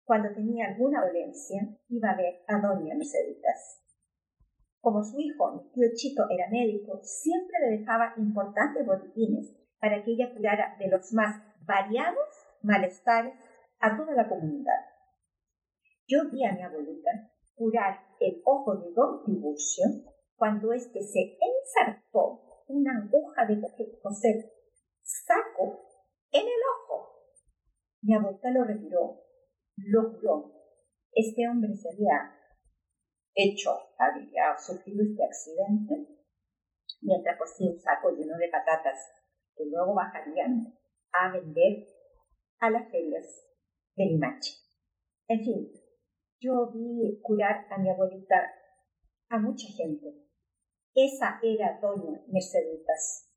cuando 0.05 0.29
tenía 0.35 0.67
alguna 0.67 1.03
dolencia, 1.07 1.63
iba 1.89 2.11
a 2.11 2.17
ver 2.17 2.45
a 2.47 2.61
doña 2.61 2.95
Merceditas. 2.95 3.83
Como 4.83 5.03
su 5.03 5.19
hijo, 5.19 5.53
mi 5.53 5.71
tío 5.73 5.89
Chito, 5.95 6.25
era 6.29 6.51
médico, 6.51 7.01
siempre 7.03 7.57
le 7.63 7.79
dejaba 7.79 8.13
importantes 8.19 8.85
boletines 8.85 9.57
para 9.81 10.05
que 10.05 10.13
ella 10.13 10.35
curara 10.35 10.77
de 10.79 10.89
los 10.89 11.15
más 11.15 11.43
variados 11.65 12.29
malestares 12.63 13.33
a 13.81 13.97
toda 13.97 14.13
la 14.15 14.29
comunidad. 14.29 14.85
Yo 16.07 16.31
vi 16.31 16.45
a 16.45 16.53
mi 16.53 16.63
abuelita 16.63 17.11
curar 17.55 18.01
el 18.21 18.43
ojo 18.45 18.77
de 18.77 18.93
don 18.93 19.25
Tiburcio 19.25 19.87
cuando 20.37 20.73
éste 20.73 21.03
se 21.03 21.39
ensartó 21.41 22.65
una 22.69 22.99
aguja 22.99 23.47
de 23.47 23.61
coser 24.03 24.53
saco 25.03 25.87
en 26.31 26.43
el 26.43 26.61
ojo. 26.75 27.27
Mi 28.03 28.15
abuela 28.15 28.51
lo 28.51 28.65
retiró, 28.65 29.23
lo 29.77 30.13
curó. 30.13 30.53
Este 31.13 31.49
hombre 31.49 31.75
se 31.75 31.89
había 31.89 32.37
hecho, 33.35 33.71
había 33.99 34.57
sufrido 34.59 35.03
este 35.03 35.25
accidente 35.25 36.17
mientras 37.01 37.39
cosía 37.39 37.71
un 37.71 37.79
saco 37.79 38.11
lleno 38.11 38.37
de 38.37 38.49
patatas 38.49 38.99
que 39.55 39.65
luego 39.67 39.95
bajarían 39.95 40.75
a 41.13 41.33
vender 41.33 41.87
a 42.59 42.71
las 42.71 42.91
ferias 42.91 43.27
de 43.95 44.05
Limache. 44.05 44.55
En 45.29 45.41
fin, 45.41 45.73
yo 46.41 46.71
vi 46.73 47.21
curar 47.23 47.67
a 47.71 47.79
mi 47.79 47.91
abuelita 47.91 48.37
a 49.29 49.39
mucha 49.39 49.67
gente. 49.77 50.26
Esa 50.97 51.39
era 51.43 51.79
doña 51.79 52.25
Merceditas. 52.29 53.31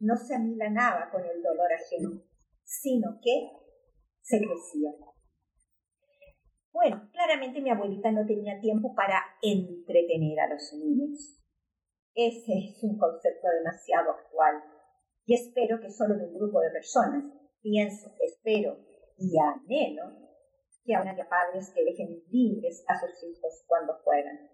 No 0.00 0.16
se 0.16 0.34
amilanaba 0.34 1.10
con 1.10 1.22
el 1.22 1.42
dolor 1.42 1.70
ajeno, 1.70 2.22
sino 2.62 3.20
que 3.22 3.50
se 4.22 4.38
crecía. 4.38 4.90
Bueno, 6.72 7.10
claramente 7.12 7.60
mi 7.60 7.68
abuelita 7.68 8.10
no 8.10 8.24
tenía 8.24 8.58
tiempo 8.58 8.94
para 8.94 9.22
entretener 9.42 10.40
a 10.40 10.48
los 10.48 10.72
niños. 10.72 11.44
Ese 12.14 12.70
es 12.70 12.82
un 12.82 12.96
concepto 12.96 13.48
demasiado 13.50 14.12
actual 14.12 14.64
y 15.26 15.34
espero 15.34 15.80
que 15.82 15.90
solo 15.90 16.16
de 16.16 16.24
un 16.24 16.38
grupo 16.38 16.58
de 16.60 16.70
personas. 16.70 17.24
Pienso, 17.60 18.14
espero 18.18 18.78
y 19.18 19.38
anhelo 19.38 20.24
que 20.86 20.94
haya 20.94 21.28
padres 21.28 21.70
que 21.74 21.84
dejen 21.84 22.24
libres 22.30 22.82
a 22.88 22.98
sus 22.98 23.22
hijos 23.24 23.62
cuando 23.66 23.92
juegan. 24.02 24.48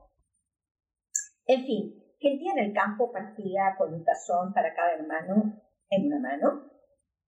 En 1.46 1.64
fin, 1.64 2.09
que 2.20 2.32
el 2.32 2.38
día 2.38 2.52
en 2.52 2.66
el 2.66 2.72
campo 2.74 3.10
partía 3.10 3.74
con 3.78 3.94
un 3.94 4.04
tazón 4.04 4.52
para 4.52 4.74
cada 4.74 4.94
hermano 4.94 5.58
en 5.88 6.06
una 6.06 6.20
mano. 6.20 6.70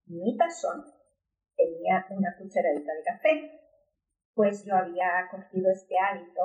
Mi 0.07 0.37
tazón 0.37 0.85
tenía 1.57 2.07
una 2.11 2.37
cucharadita 2.37 2.93
de 2.93 3.03
café, 3.03 3.61
pues 4.35 4.65
yo 4.67 4.77
había 4.77 5.29
cogido 5.31 5.71
este 5.71 5.95
hábito, 5.99 6.43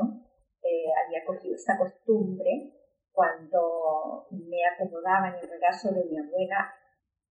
eh, 0.64 0.88
había 1.06 1.26
cogido 1.26 1.56
esta 1.56 1.78
costumbre 1.78 2.74
cuando 3.12 4.28
me 4.32 4.64
acomodaba 4.74 5.30
en 5.30 5.36
el 5.44 5.50
regazo 5.50 5.92
de 5.92 6.06
mi 6.06 6.18
abuela 6.18 6.74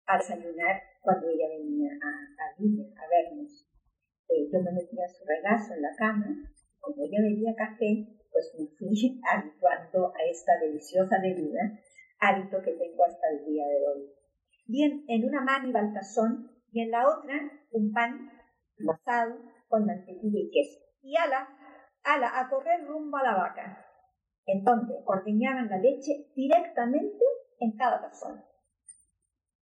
a 0.07 0.17
desayunar 0.17 0.81
cuando 1.01 1.29
ella 1.29 1.47
venía 1.47 1.91
a, 1.93 2.43
a, 2.43 3.05
a 3.05 3.07
vernos. 3.07 3.69
Eh, 4.27 4.49
yo 4.51 4.59
me 4.63 4.71
metía 4.71 5.05
en 5.05 5.13
su 5.13 5.23
regazo 5.25 5.75
en 5.75 5.81
la 5.81 5.95
cama, 5.95 6.27
cuando 6.79 7.03
ella 7.03 7.21
bebía 7.21 7.55
café, 7.55 8.07
pues 8.35 8.53
me 8.59 8.67
fui 8.77 9.21
habituando 9.31 10.13
a 10.13 10.23
esta 10.29 10.59
deliciosa 10.59 11.21
bebida, 11.21 11.79
hábito 12.19 12.61
que 12.61 12.73
tengo 12.73 13.05
hasta 13.05 13.29
el 13.29 13.45
día 13.45 13.65
de 13.65 13.87
hoy. 13.87 14.11
Bien, 14.67 15.05
en 15.07 15.23
una 15.25 15.41
mano 15.41 15.69
iba 15.69 15.79
el 15.79 15.93
tazón 15.93 16.51
y 16.71 16.81
en 16.81 16.91
la 16.91 17.07
otra 17.07 17.33
un 17.71 17.93
pan 17.93 18.29
amasado 18.77 19.39
con 19.69 19.85
mantequilla 19.85 20.39
y 20.39 20.51
queso. 20.51 20.79
Y 21.01 21.15
ala, 21.15 21.47
ala, 22.03 22.39
a 22.39 22.49
correr 22.49 22.85
rumbo 22.85 23.15
a 23.17 23.23
la 23.23 23.35
vaca 23.35 23.85
en 24.45 24.63
donde 24.63 24.95
ordeñaban 25.05 25.69
la 25.69 25.77
leche 25.77 26.27
directamente 26.35 27.23
en 27.59 27.77
cada 27.77 28.01
tazón. 28.01 28.43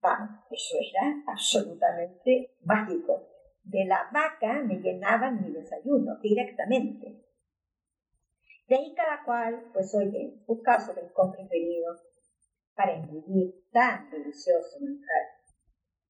Vamos, 0.02 0.44
eso 0.50 0.76
era 0.80 1.24
absolutamente 1.28 2.56
mágico. 2.64 3.28
De 3.64 3.86
la 3.86 4.10
vaca 4.12 4.62
me 4.64 4.78
llenaban 4.78 5.42
mi 5.42 5.52
desayuno 5.52 6.18
directamente. 6.22 7.25
De 8.68 8.76
ahí 8.76 8.96
cada 8.96 9.24
cual, 9.24 9.70
pues 9.74 9.94
oye, 9.96 10.42
buscaba 10.48 10.80
su 10.80 10.92
rincón 10.94 11.32
preferido 11.32 11.96
para 12.74 12.94
engullir 12.94 13.54
tan 13.72 14.10
delicioso 14.10 14.80
manjar. 14.82 15.36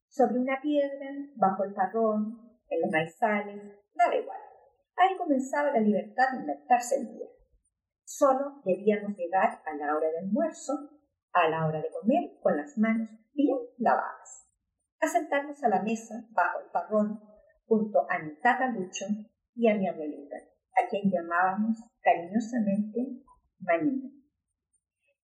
Sobre 0.08 0.40
una 0.40 0.62
piedra, 0.62 1.12
bajo 1.36 1.66
el 1.66 1.74
parrón, 1.74 2.60
en 2.70 2.82
los 2.82 2.92
maizales, 2.92 3.62
daba 3.94 4.16
igual. 4.16 4.40
Ahí 4.96 5.18
comenzaba 5.18 5.72
la 5.72 5.82
libertad 5.82 6.32
de 6.32 6.40
inventarse 6.40 6.96
el 6.96 7.08
día. 7.14 7.28
Solo 8.06 8.62
debíamos 8.64 9.18
llegar 9.18 9.62
a 9.66 9.76
la 9.76 9.96
hora 9.96 10.08
del 10.08 10.26
almuerzo, 10.26 10.74
a 11.34 11.50
la 11.50 11.66
hora 11.66 11.82
de 11.82 11.92
comer, 11.92 12.40
con 12.42 12.56
las 12.56 12.78
manos 12.78 13.10
bien 13.34 13.58
lavadas. 13.78 14.48
A 15.02 15.08
sentarnos 15.08 15.62
a 15.64 15.68
la 15.68 15.82
mesa 15.82 16.26
bajo 16.32 16.62
el 16.62 16.72
parrón, 16.72 17.20
junto 17.68 18.10
a 18.10 18.20
mi 18.20 18.40
tata 18.40 18.68
Lucho 18.68 19.06
y 19.54 19.68
a 19.68 19.76
mi 19.76 19.88
abuelita, 19.88 20.38
a 20.76 20.88
quien 20.90 21.10
llamábamos 21.10 21.78
cariñosamente 22.02 23.24
Manina. 23.60 24.10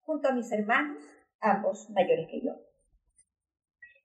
Junto 0.01 0.29
a 0.29 0.33
mis 0.33 0.51
hermanos, 0.51 1.03
ambos 1.39 1.89
mayores 1.91 2.27
que 2.29 2.41
yo. 2.41 2.53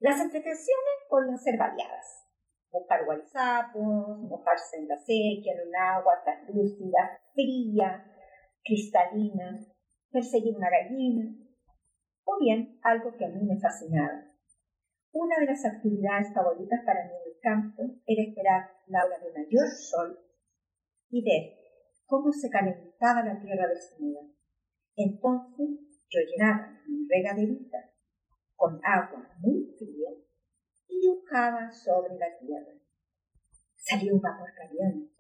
Las 0.01 0.21
entretenciones 0.21 0.97
podían 1.09 1.39
ser 1.39 1.57
variadas. 1.59 2.29
Buscar 2.71 3.05
guarizapos, 3.05 4.19
mojarse 4.19 4.77
en 4.79 4.89
la 4.89 4.99
sequía, 4.99 5.55
en 5.55 5.69
un 5.69 5.77
agua 5.77 6.21
translúcida, 6.23 7.21
fría, 7.33 8.05
cristalina, 8.63 9.59
perseguir 10.11 10.57
una 10.57 10.69
gallina, 10.69 11.35
o 12.25 12.39
bien 12.39 12.79
algo 12.83 13.17
que 13.17 13.25
a 13.25 13.29
mí 13.29 13.43
me 13.45 13.59
fascinaba. 13.59 14.25
Una 15.13 15.39
de 15.39 15.47
las 15.47 15.65
actividades 15.65 16.35
favoritas 16.35 16.81
para 16.85 17.05
mí 17.05 17.11
en 17.11 17.33
el 17.33 17.41
campo 17.41 17.83
era 18.05 18.23
esperar 18.23 18.71
la 18.89 19.05
hora 19.05 19.19
de 19.19 19.33
mayor 19.33 19.69
sol 19.71 20.26
y 21.11 21.23
ver 21.23 21.57
cómo 22.07 22.33
se 22.33 22.51
calentaba 22.51 23.25
la 23.25 23.41
tierra 23.41 23.69
desnuda. 23.69 24.21
Entonces 24.97 26.01
yo 26.09 26.21
llenaba 26.21 26.81
mi 26.87 27.07
regaderita 27.09 27.93
con 28.55 28.81
agua 28.85 29.29
muy 29.41 29.75
fría 29.79 30.11
y 30.89 31.01
dibujaba 31.01 31.71
sobre 31.71 32.17
la 32.17 32.39
tierra. 32.39 32.73
Salió 33.75 34.15
un 34.15 34.21
vapor 34.21 34.49
caliente 34.55 35.13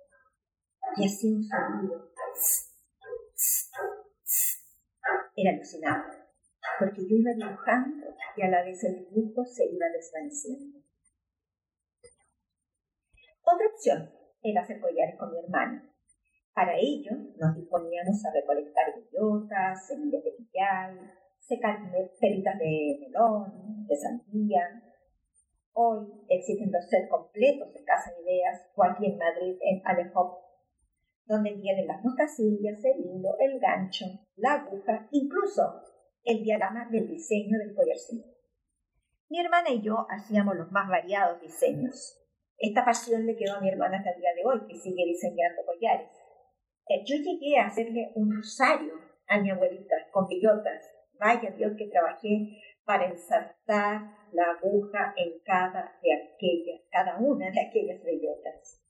y 0.96 1.06
hacía 1.06 1.30
un 1.30 1.44
sonido 1.44 2.10
era 5.36 5.50
alucinante, 5.50 6.16
porque 6.78 7.02
yo 7.02 7.16
iba 7.16 7.32
dibujando 7.32 8.06
y 8.36 8.42
a 8.42 8.48
la 8.48 8.64
vez 8.64 8.82
el 8.84 9.06
dibujo 9.06 9.44
se 9.44 9.66
iba 9.66 9.86
desvaneciendo. 9.88 10.80
Otra 13.42 13.66
opción 13.66 14.25
era 14.42 14.62
hacer 14.62 14.80
collares 14.80 15.16
con 15.18 15.32
mi 15.32 15.38
hermana. 15.38 15.88
Para 16.54 16.76
ello 16.78 17.12
nos 17.36 17.54
disponíamos 17.56 18.24
a 18.24 18.32
recolectar 18.32 18.94
bellotas, 18.94 19.86
semillas 19.86 20.24
de 20.24 20.32
pillay, 20.32 20.98
secar 21.38 21.78
peritas 22.20 22.58
de 22.58 22.98
melón, 23.00 23.86
de 23.86 23.96
sandía. 23.96 24.82
Hoy 25.72 26.06
existen 26.28 26.72
los 26.72 26.88
sets 26.88 27.10
completos 27.10 27.72
de 27.74 27.84
Casa 27.84 28.10
Ideas 28.22 28.70
o 28.74 28.84
aquí 28.84 29.06
en 29.06 29.18
Madrid 29.18 29.58
en 29.60 29.82
Alejop 29.84 30.46
donde 31.26 31.54
vienen 31.54 31.86
las 31.86 32.02
moscasillas, 32.04 32.84
el 32.84 33.00
hilo, 33.00 33.36
el 33.40 33.58
gancho, 33.58 34.06
la 34.36 34.54
aguja, 34.54 35.08
incluso 35.10 35.82
el 36.22 36.42
diagrama 36.42 36.88
del 36.90 37.08
diseño 37.08 37.58
del 37.58 37.74
collarcito. 37.74 38.28
Mi 39.28 39.40
hermana 39.40 39.70
y 39.70 39.82
yo 39.82 40.06
hacíamos 40.08 40.56
los 40.56 40.70
más 40.70 40.88
variados 40.88 41.40
diseños. 41.40 42.25
Esta 42.58 42.84
pasión 42.84 43.26
le 43.26 43.36
quedó 43.36 43.56
a 43.56 43.60
mi 43.60 43.68
hermana 43.68 43.98
hasta 43.98 44.10
el 44.10 44.20
día 44.20 44.34
de 44.34 44.44
hoy, 44.44 44.66
que 44.66 44.76
sigue 44.76 45.04
diseñando 45.04 45.62
collares. 45.64 46.08
Eh, 46.88 47.04
yo 47.04 47.16
llegué 47.16 47.58
a 47.58 47.66
hacerle 47.66 48.12
un 48.14 48.34
rosario 48.34 48.94
a 49.28 49.38
mi 49.40 49.50
abuelita 49.50 49.96
con 50.10 50.26
bellotas. 50.26 50.90
Vaya 51.18 51.50
Dios 51.50 51.72
que 51.76 51.88
trabajé 51.88 52.62
para 52.84 53.06
ensartar 53.06 54.00
la 54.32 54.50
aguja 54.52 55.12
en 55.16 55.40
cada 55.44 55.98
de 56.02 56.12
aquellas, 56.12 56.82
cada 56.90 57.18
una 57.18 57.50
de 57.50 57.60
aquellas 57.60 58.02
bellotas. 58.02 58.82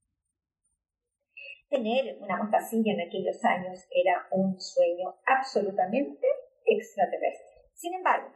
Tener 1.69 2.19
una 2.21 2.37
mostacilla 2.37 2.93
en 2.93 3.01
aquellos 3.01 3.45
años 3.45 3.87
era 3.91 4.29
un 4.31 4.61
sueño 4.61 5.17
absolutamente 5.27 6.27
extraterrestre. 6.65 7.47
Sin 7.75 7.95
embargo, 7.95 8.29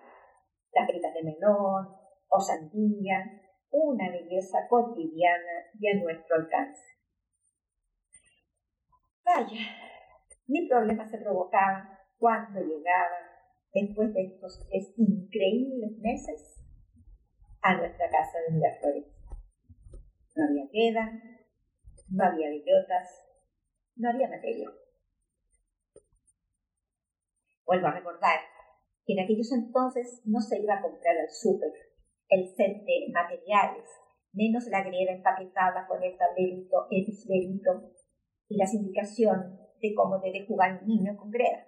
las 0.72 0.88
fritas 0.88 1.14
de 1.14 1.22
melón 1.22 1.96
o 2.28 2.40
sandía, 2.40 3.40
una 3.70 4.10
belleza 4.10 4.58
cotidiana 4.68 5.70
y 5.78 5.88
a 5.88 6.02
nuestro 6.02 6.36
alcance. 6.36 6.82
Vaya, 9.24 9.60
mi 10.46 10.68
problema 10.68 11.08
se 11.08 11.18
provocaba 11.18 11.98
cuando 12.18 12.60
llegaba, 12.60 13.16
después 13.72 14.12
de 14.12 14.24
estos 14.24 14.66
tres 14.68 14.92
increíbles 14.96 15.98
meses, 15.98 16.56
a 17.62 17.76
nuestra 17.76 18.10
casa 18.10 18.38
de 18.46 18.54
Miraflores. 18.54 19.06
No 20.34 20.44
había 20.44 20.68
queda, 20.70 21.22
no 22.08 22.24
había 22.24 22.48
bellotas, 22.48 23.22
no 23.96 24.10
había 24.10 24.28
materia. 24.28 24.70
Vuelvo 27.64 27.86
a 27.86 27.92
recordar 27.92 28.40
que 29.06 29.12
en 29.12 29.20
aquellos 29.20 29.52
entonces 29.52 30.22
no 30.24 30.40
se 30.40 30.58
iba 30.58 30.74
a 30.74 30.82
comprar 30.82 31.16
al 31.16 31.30
súper 31.30 31.89
el 32.30 32.48
set 32.54 32.84
de 32.84 33.10
materiales, 33.12 33.84
menos 34.32 34.66
la 34.68 34.82
grieta 34.84 35.12
empaquetada 35.12 35.86
con 35.86 36.02
el 36.02 36.16
tablerito, 36.16 36.86
el 36.90 37.04
tablerito 37.04 37.90
y 38.48 38.56
las 38.56 38.72
indicaciones 38.72 39.58
de 39.80 39.94
cómo 39.94 40.18
debe 40.20 40.46
jugar 40.46 40.80
un 40.82 40.88
niño 40.88 41.16
con 41.16 41.30
greda. 41.30 41.66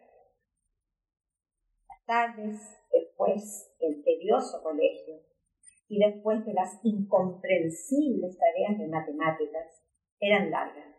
Las 1.89 2.05
tardes, 2.07 2.61
después 2.93 3.75
del 3.81 4.03
tedioso 4.05 4.63
colegio 4.63 5.21
y 5.89 5.99
después 5.99 6.45
de 6.47 6.55
las 6.55 6.79
incomprensibles 6.85 8.39
tareas 8.39 8.79
de 8.79 8.89
matemáticas, 8.89 9.83
eran 10.21 10.51
largas. 10.51 10.95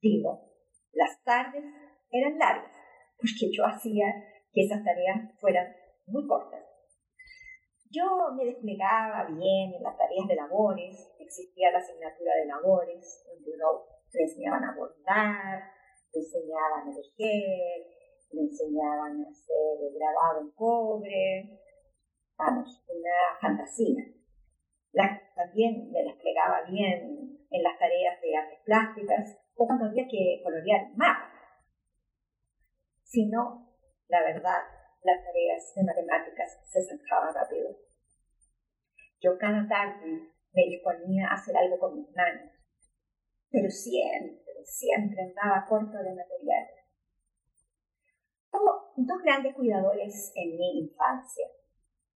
Digo, 0.00 0.52
las 0.92 1.22
tardes 1.24 1.64
eran 2.10 2.38
largas, 2.38 2.72
porque 3.16 3.50
yo 3.52 3.64
hacía 3.66 4.06
que 4.52 4.62
esas 4.62 4.84
tareas 4.84 5.32
fueran 5.40 5.74
muy 6.06 6.26
cortas. 6.26 6.73
Yo 7.94 8.34
me 8.34 8.44
desplegaba 8.44 9.24
bien 9.30 9.72
en 9.72 9.82
las 9.84 9.96
tareas 9.96 10.26
de 10.26 10.34
labores, 10.34 11.14
existía 11.20 11.70
la 11.70 11.78
asignatura 11.78 12.34
de 12.40 12.46
labores, 12.46 13.24
donde 13.24 13.52
uno 13.54 13.86
Le 14.12 14.22
enseñaban 14.22 14.64
a 14.64 14.74
bordar, 14.74 15.62
le 16.12 16.20
enseñaban 16.20 16.88
a 16.88 16.94
tejer, 16.94 17.86
le 18.32 18.40
enseñaban 18.40 19.24
a 19.24 19.28
hacer 19.30 19.92
grabado 19.94 20.40
en 20.40 20.50
cobre. 20.52 21.60
Vamos, 22.36 22.84
una 22.88 23.38
fantasía. 23.40 24.04
también 25.36 25.90
me 25.92 26.02
las 26.02 26.16
plegaba 26.16 26.62
bien 26.68 27.38
en 27.48 27.62
las 27.62 27.78
tareas 27.78 28.20
de 28.20 28.36
artes 28.36 28.58
plásticas 28.64 29.38
o 29.54 29.66
cuando 29.66 29.86
había 29.86 30.08
que 30.08 30.40
colorear 30.42 30.90
mapas. 30.96 31.32
Si 33.04 33.26
no, 33.26 33.68
la 34.08 34.20
verdad, 34.22 34.62
las 35.04 35.22
tareas 35.22 35.74
de 35.74 35.84
matemáticas 35.84 36.60
se 36.64 36.82
zanjaban 36.82 37.34
rápido. 37.34 37.76
Yo 39.20 39.36
cada 39.38 39.68
tarde 39.68 40.32
me 40.52 40.62
disponía 40.66 41.28
a 41.28 41.34
hacer 41.34 41.56
algo 41.56 41.78
con 41.78 41.96
mis 41.96 42.10
manos, 42.16 42.50
pero 43.50 43.70
siempre, 43.70 44.64
siempre 44.64 45.22
andaba 45.22 45.66
corto 45.68 45.98
de 45.98 46.14
material. 46.14 46.68
Tuvo 48.50 48.92
dos 48.96 49.22
grandes 49.22 49.54
cuidadores 49.54 50.32
en 50.36 50.56
mi 50.56 50.80
infancia, 50.80 51.48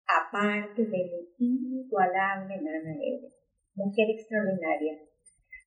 aparte 0.06 0.86
de 0.86 1.10
mi 1.38 1.46
inigualable 1.46 2.60
nana 2.60 2.94
Eve, 3.02 3.34
mujer 3.74 4.10
extraordinaria, 4.10 5.00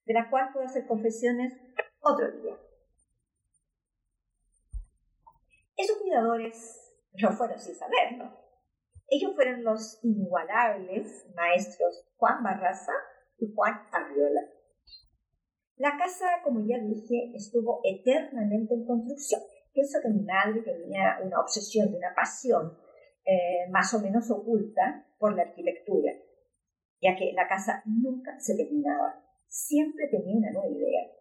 de 0.06 0.14
la 0.14 0.30
cual 0.30 0.52
puedo 0.54 0.66
hacer 0.66 0.88
confesiones 0.88 1.54
otro 2.00 2.32
día. 2.32 2.56
Esos 5.76 5.98
cuidadores 5.98 6.79
no 7.22 7.32
fueron 7.32 7.60
sin 7.60 7.76
saberlo. 7.76 8.32
Ellos 9.08 9.34
fueron 9.36 9.64
los 9.64 10.00
inigualables 10.04 11.28
maestros 11.36 12.06
Juan 12.18 12.44
Barraza 12.44 12.94
y 13.38 13.52
Juan 13.54 13.74
Arriola. 13.92 14.42
La 15.78 15.98
casa, 15.98 16.28
como 16.44 16.60
ya 16.68 16.78
dije, 16.78 17.32
estuvo 17.36 17.82
eternamente 17.84 18.74
en 18.74 18.86
construcción. 18.86 19.42
Pienso 19.74 20.00
que 20.04 20.10
mi 20.10 20.24
madre 20.24 20.62
tenía 20.62 21.20
una 21.24 21.40
obsesión, 21.40 21.94
una 21.96 22.14
pasión 22.14 22.78
eh, 23.26 23.70
más 23.70 23.94
o 23.94 24.02
menos 24.02 24.30
oculta 24.30 25.08
por 25.18 25.36
la 25.36 25.44
arquitectura, 25.44 26.12
ya 27.02 27.16
que 27.16 27.32
la 27.34 27.48
casa 27.48 27.82
nunca 27.86 28.38
se 28.40 28.56
terminaba, 28.56 29.24
siempre 29.48 30.08
tenía 30.08 30.36
una 30.36 30.52
nueva 30.52 30.68
idea. 30.68 31.12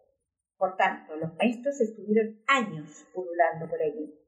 Por 0.57 0.75
tanto, 0.75 1.15
los 1.15 1.35
maestros 1.35 1.79
estuvieron 1.79 2.41
años 2.47 3.07
pululando 3.13 3.69
por 3.69 3.81
allí. 3.81 4.18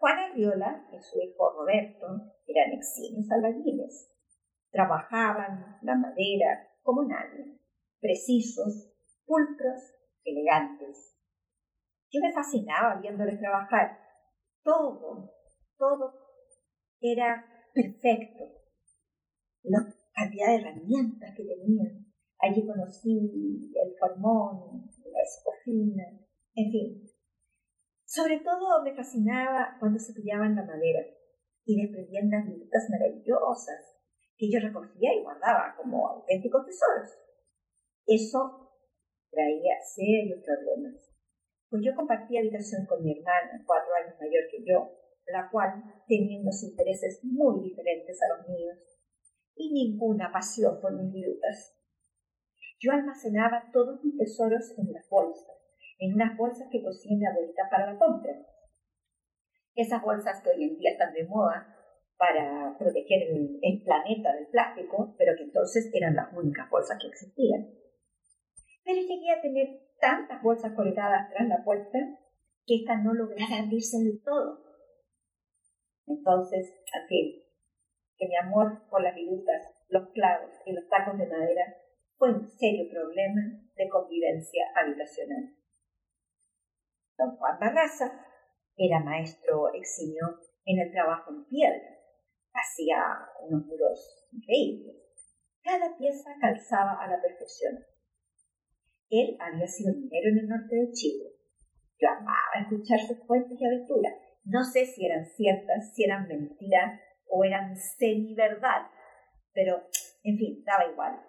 Juan 0.00 0.18
Arriola 0.18 0.88
y 0.90 0.98
su 0.98 1.20
hijo 1.20 1.52
Roberto 1.52 2.06
eran 2.46 2.72
eximios 2.72 3.30
albañiles. 3.30 4.10
Trabajaban 4.70 5.76
la 5.82 5.94
madera 5.94 6.70
como 6.82 7.04
nadie, 7.04 7.60
precisos, 8.00 8.90
pulcros, 9.26 9.94
elegantes. 10.24 11.18
Yo 12.10 12.22
me 12.22 12.32
fascinaba 12.32 12.98
viéndoles 12.98 13.38
trabajar. 13.38 13.98
Todo, 14.62 15.34
todo 15.76 16.14
era 16.98 17.44
perfecto. 17.74 18.44
La 19.64 19.80
cantidad 20.14 20.46
de 20.46 20.54
herramientas 20.56 21.34
que 21.36 21.44
tenían. 21.44 22.06
Allí 22.38 22.66
conocí 22.66 23.70
el 23.84 23.94
formón, 23.98 24.82
la 25.12 25.20
escofina, 25.20 26.04
en 26.54 26.70
fin, 26.72 27.09
sobre 28.10 28.40
todo 28.40 28.82
me 28.82 28.92
fascinaba 28.96 29.76
cuando 29.78 30.00
se 30.00 30.12
pillaban 30.12 30.56
la 30.56 30.64
madera 30.64 31.06
y 31.64 31.80
desprendían 31.80 32.28
las 32.28 32.44
virutas 32.44 32.90
maravillosas 32.90 34.02
que 34.36 34.50
yo 34.50 34.58
recogía 34.58 35.14
y 35.14 35.22
guardaba 35.22 35.76
como 35.76 36.08
auténticos 36.08 36.66
tesoros. 36.66 37.08
Eso 38.06 38.74
traía 39.30 39.78
serios 39.94 40.42
problemas, 40.42 40.96
pues 41.68 41.82
yo 41.84 41.94
compartía 41.94 42.40
habitación 42.40 42.84
con 42.86 43.00
mi 43.04 43.12
hermana, 43.12 43.62
cuatro 43.64 43.94
años 43.94 44.18
mayor 44.18 44.42
que 44.50 44.64
yo, 44.66 44.90
la 45.26 45.48
cual 45.48 46.02
tenía 46.08 46.40
unos 46.40 46.60
intereses 46.64 47.20
muy 47.22 47.62
diferentes 47.62 48.18
a 48.22 48.36
los 48.36 48.48
míos 48.48 48.78
y 49.54 49.72
ninguna 49.72 50.32
pasión 50.32 50.80
por 50.80 51.00
mis 51.00 51.12
virutas. 51.12 51.78
Yo 52.80 52.90
almacenaba 52.90 53.70
todos 53.72 54.02
mis 54.02 54.18
tesoros 54.18 54.76
en 54.78 54.92
las 54.92 55.08
bolsas 55.08 55.59
en 56.00 56.14
unas 56.14 56.36
bolsas 56.36 56.66
que 56.72 56.82
cosía 56.82 57.16
mi 57.16 57.26
abuelita 57.26 57.68
para 57.70 57.92
la 57.92 57.98
compra. 57.98 58.32
Esas 59.74 60.02
bolsas 60.02 60.42
que 60.42 60.50
hoy 60.50 60.64
en 60.64 60.78
día 60.78 60.92
están 60.92 61.12
de 61.12 61.24
moda 61.24 61.76
para 62.16 62.76
proteger 62.78 63.30
el, 63.30 63.82
planeta 63.84 64.34
del 64.34 64.46
plástico, 64.48 65.14
pero 65.16 65.36
que 65.36 65.44
entonces 65.44 65.90
eran 65.92 66.16
las 66.16 66.32
únicas 66.32 66.68
bolsas 66.68 66.98
que 67.00 67.08
existían. 67.08 67.68
Pero 68.84 69.00
llegué 69.00 69.30
a 69.30 69.40
tener 69.40 69.68
tantas 70.00 70.42
bolsas 70.42 70.72
colgadas 70.74 71.30
tras 71.30 71.48
la 71.48 71.62
puerta 71.62 71.98
que 72.66 72.76
ésta 72.76 72.96
no 72.96 73.14
lograra 73.14 73.60
abrirse 73.60 73.98
del 73.98 74.22
todo. 74.22 74.64
Entonces, 76.06 76.82
así, 77.02 77.44
que 78.16 78.26
mi 78.26 78.36
amor 78.36 78.86
por 78.90 79.02
las 79.02 79.14
virutas, 79.14 79.86
los 79.88 80.08
clavos 80.10 80.50
y 80.66 80.72
los 80.72 80.88
tacos 80.88 81.18
de 81.18 81.26
madera 81.26 81.76
fue 82.16 82.32
un 82.32 82.48
serio 82.48 82.88
problema 82.90 83.40
de 83.76 83.88
convivencia 83.88 84.64
habitacional. 84.74 85.59
Juan 87.38 87.58
Barraza 87.60 88.26
era 88.76 89.00
maestro 89.00 89.72
eximio 89.74 90.40
en 90.64 90.80
el 90.80 90.92
trabajo 90.92 91.30
en 91.30 91.44
piedra. 91.46 91.98
Hacía 92.52 92.96
unos 93.46 93.66
muros 93.66 94.28
increíbles. 94.32 94.96
Cada 95.62 95.96
pieza 95.96 96.30
calzaba 96.40 97.02
a 97.02 97.08
la 97.08 97.20
perfección. 97.20 97.78
Él 99.10 99.36
había 99.40 99.66
sido 99.66 99.94
minero 99.94 100.30
en 100.30 100.38
el 100.38 100.48
norte 100.48 100.76
de 100.76 100.92
Chile. 100.92 101.30
Yo 101.98 102.08
amaba 102.08 102.62
escuchar 102.62 103.00
sus 103.00 103.18
cuentos 103.26 103.60
y 103.60 103.66
aventuras. 103.66 104.14
No 104.44 104.64
sé 104.64 104.86
si 104.86 105.04
eran 105.04 105.26
ciertas, 105.26 105.94
si 105.94 106.04
eran 106.04 106.26
mentiras 106.26 107.00
o 107.28 107.44
eran 107.44 107.76
semi-verdad, 107.76 108.88
pero, 109.52 109.82
en 110.24 110.38
fin, 110.38 110.64
daba 110.64 110.90
igual. 110.90 111.20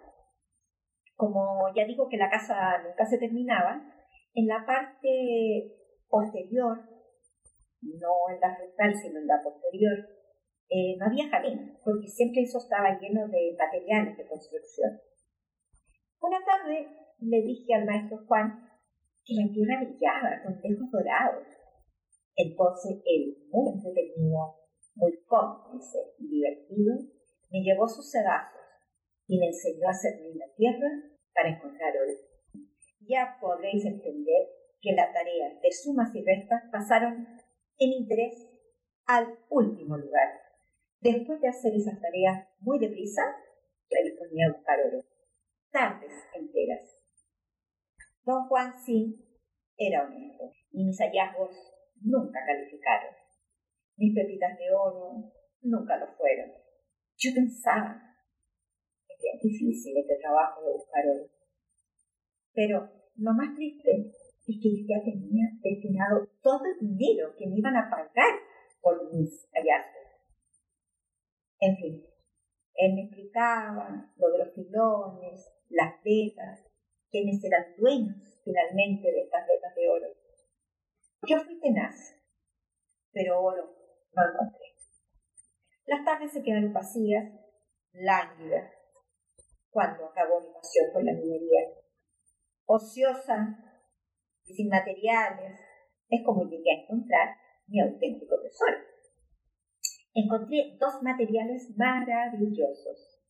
Como 1.16 1.72
ya 1.76 1.84
digo 1.84 2.08
que 2.08 2.16
la 2.16 2.30
casa 2.30 2.78
nunca 2.82 3.04
se 3.04 3.18
terminaba, 3.18 3.82
en 4.34 4.46
la 4.46 4.64
parte 4.64 5.81
posterior, 6.12 6.76
no 7.80 8.12
en 8.28 8.40
la 8.40 8.54
frontal, 8.54 8.94
sino 9.00 9.18
en 9.18 9.26
la 9.26 9.40
posterior, 9.42 9.96
eh, 10.68 10.96
no 10.98 11.06
había 11.06 11.28
jardín, 11.28 11.78
porque 11.82 12.06
siempre 12.06 12.42
eso 12.42 12.58
estaba 12.58 13.00
lleno 13.00 13.26
de 13.28 13.56
materiales 13.58 14.16
de 14.18 14.28
construcción. 14.28 15.00
Una 16.20 16.38
tarde 16.44 16.86
le 17.18 17.42
dije 17.42 17.74
al 17.74 17.86
maestro 17.86 18.18
Juan 18.26 18.68
que 19.24 19.34
la 19.34 19.48
tierra 19.52 19.80
brillaba 19.80 20.42
con 20.44 20.60
tejos 20.60 20.90
dorados. 20.90 21.48
Entonces 22.36 23.02
él, 23.04 23.48
muy 23.50 23.72
entretenido, 23.72 24.56
muy 24.94 25.12
cómplice 25.26 25.98
y 26.18 26.28
divertido, 26.28 26.94
me 27.50 27.62
llevó 27.62 27.88
sus 27.88 28.10
sedazos 28.10 28.60
y 29.26 29.38
me 29.38 29.46
enseñó 29.46 29.88
a 29.88 29.90
hacer 29.90 30.20
la 30.34 30.46
tierra 30.56 30.88
para 31.34 31.56
encontrar 31.56 31.92
oro. 31.96 32.18
Ya 33.00 33.36
podréis 33.40 33.84
entender 33.84 34.61
que 34.82 34.92
la 34.92 35.12
tarea 35.12 35.60
de 35.62 35.72
sumas 35.72 36.14
y 36.14 36.24
restas 36.24 36.64
pasaron 36.72 37.26
en 37.78 37.92
interés 37.92 38.34
al 39.06 39.38
último 39.48 39.96
lugar. 39.96 40.28
Después 41.00 41.40
de 41.40 41.48
hacer 41.48 41.72
esas 41.74 42.00
tareas 42.00 42.48
muy 42.60 42.78
deprisa, 42.78 43.22
me 43.90 44.10
ponía 44.12 44.46
a 44.48 44.52
buscar 44.52 44.78
oro. 44.86 45.04
Tardes 45.70 46.12
enteras. 46.34 46.82
Don 48.24 48.46
Juan 48.48 48.72
sí 48.84 49.18
era 49.76 50.04
honesto 50.04 50.52
y 50.72 50.84
mis 50.84 50.98
hallazgos 50.98 51.56
nunca 52.00 52.40
calificaron. 52.46 53.14
Mis 53.96 54.14
pepitas 54.14 54.58
de 54.58 54.74
oro 54.74 55.32
nunca 55.62 55.96
lo 55.96 56.06
fueron. 56.16 56.50
Yo 57.16 57.30
pensaba, 57.34 58.16
es 59.08 59.18
bien 59.20 59.38
difícil 59.42 59.96
este 59.96 60.16
trabajo 60.16 60.62
de 60.62 60.72
buscar 60.72 61.06
oro. 61.06 61.30
Pero 62.52 62.90
lo 63.16 63.32
más 63.32 63.54
triste 63.54 64.12
y 64.46 64.60
que 64.60 64.86
ya 64.86 65.02
tenía 65.04 65.46
destinado 65.62 66.28
todo 66.42 66.62
el 66.64 66.96
dinero 66.96 67.34
que 67.36 67.46
me 67.46 67.58
iban 67.58 67.76
a 67.76 67.88
pagar 67.88 68.40
por 68.80 69.12
mis 69.12 69.48
hallazgos. 69.52 70.02
En 71.60 71.76
fin, 71.76 72.04
él 72.74 72.94
me 72.94 73.02
explicaba 73.02 74.12
lo 74.16 74.30
de 74.30 74.38
los 74.38 74.54
filones, 74.54 75.52
las 75.68 76.02
vetas, 76.02 76.66
quienes 77.10 77.42
eran 77.44 77.76
dueños 77.76 78.40
finalmente 78.44 79.12
de 79.12 79.20
estas 79.22 79.46
vetas 79.46 79.74
de 79.74 79.88
oro. 79.88 80.06
Yo 81.28 81.44
fui 81.44 81.60
tenaz, 81.60 82.16
pero 83.12 83.40
oro 83.40 83.70
no 84.14 84.22
encontré. 84.28 84.62
Las 85.86 86.04
tardes 86.04 86.32
se 86.32 86.42
quedaron 86.42 86.72
vacías, 86.72 87.32
lánguidas, 87.92 88.72
cuando 89.70 90.06
acabó 90.06 90.40
mi 90.40 90.52
pasión 90.52 90.92
por 90.92 91.04
la 91.04 91.12
minería. 91.12 91.60
Ociosa 92.66 93.71
sin 94.54 94.68
materiales, 94.68 95.58
es 96.08 96.22
como 96.24 96.44
llegué 96.44 96.70
a 96.70 96.82
encontrar 96.82 97.36
mi 97.66 97.80
auténtico 97.80 98.36
tesoro. 98.40 98.78
Encontré 100.14 100.76
dos 100.78 101.02
materiales 101.02 101.72
maravillosos 101.76 103.22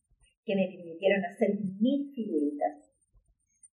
que 0.43 0.55
me 0.55 0.67
permitieron 0.67 1.23
hacer 1.25 1.49
mil 1.79 2.11
figuritas. 2.13 2.91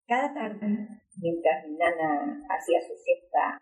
Cada 0.07 0.33
tarde 0.33 0.89
mientras 1.21 1.67
mi 1.67 1.77
nana 1.77 2.41
hacía 2.49 2.81
su 2.81 2.95
siesta 2.97 3.61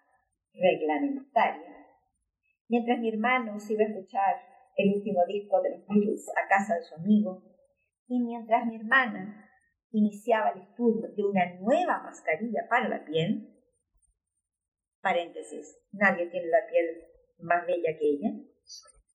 reglamentaria, 0.53 1.87
mientras 2.69 2.99
mi 3.01 3.09
hermano 3.09 3.59
se 3.59 3.75
iba 3.75 3.85
a 3.85 3.89
escuchar 3.89 4.37
el 4.77 4.95
último 4.95 5.25
disco 5.27 5.61
de 5.63 5.71
los 5.71 5.87
Beatles 5.87 6.29
a 6.37 6.49
casa 6.49 6.77
de 6.77 6.83
su 6.83 6.95
amigo, 6.95 7.43
y 8.07 8.21
mientras 8.21 8.67
mi 8.67 8.77
hermana 8.77 9.49
iniciaba 9.91 10.51
el 10.51 10.63
estudio 10.63 11.09
de 11.15 11.25
una 11.25 11.55
nueva 11.61 12.03
mascarilla 12.03 12.67
para 12.69 12.89
la 12.89 13.05
piel, 13.05 13.58
paréntesis, 15.09 15.79
nadie 15.93 16.29
tiene 16.29 16.49
la 16.49 16.67
piel 16.69 17.03
más 17.39 17.67
bella 17.67 17.97
que 17.99 18.11
ella, 18.13 18.29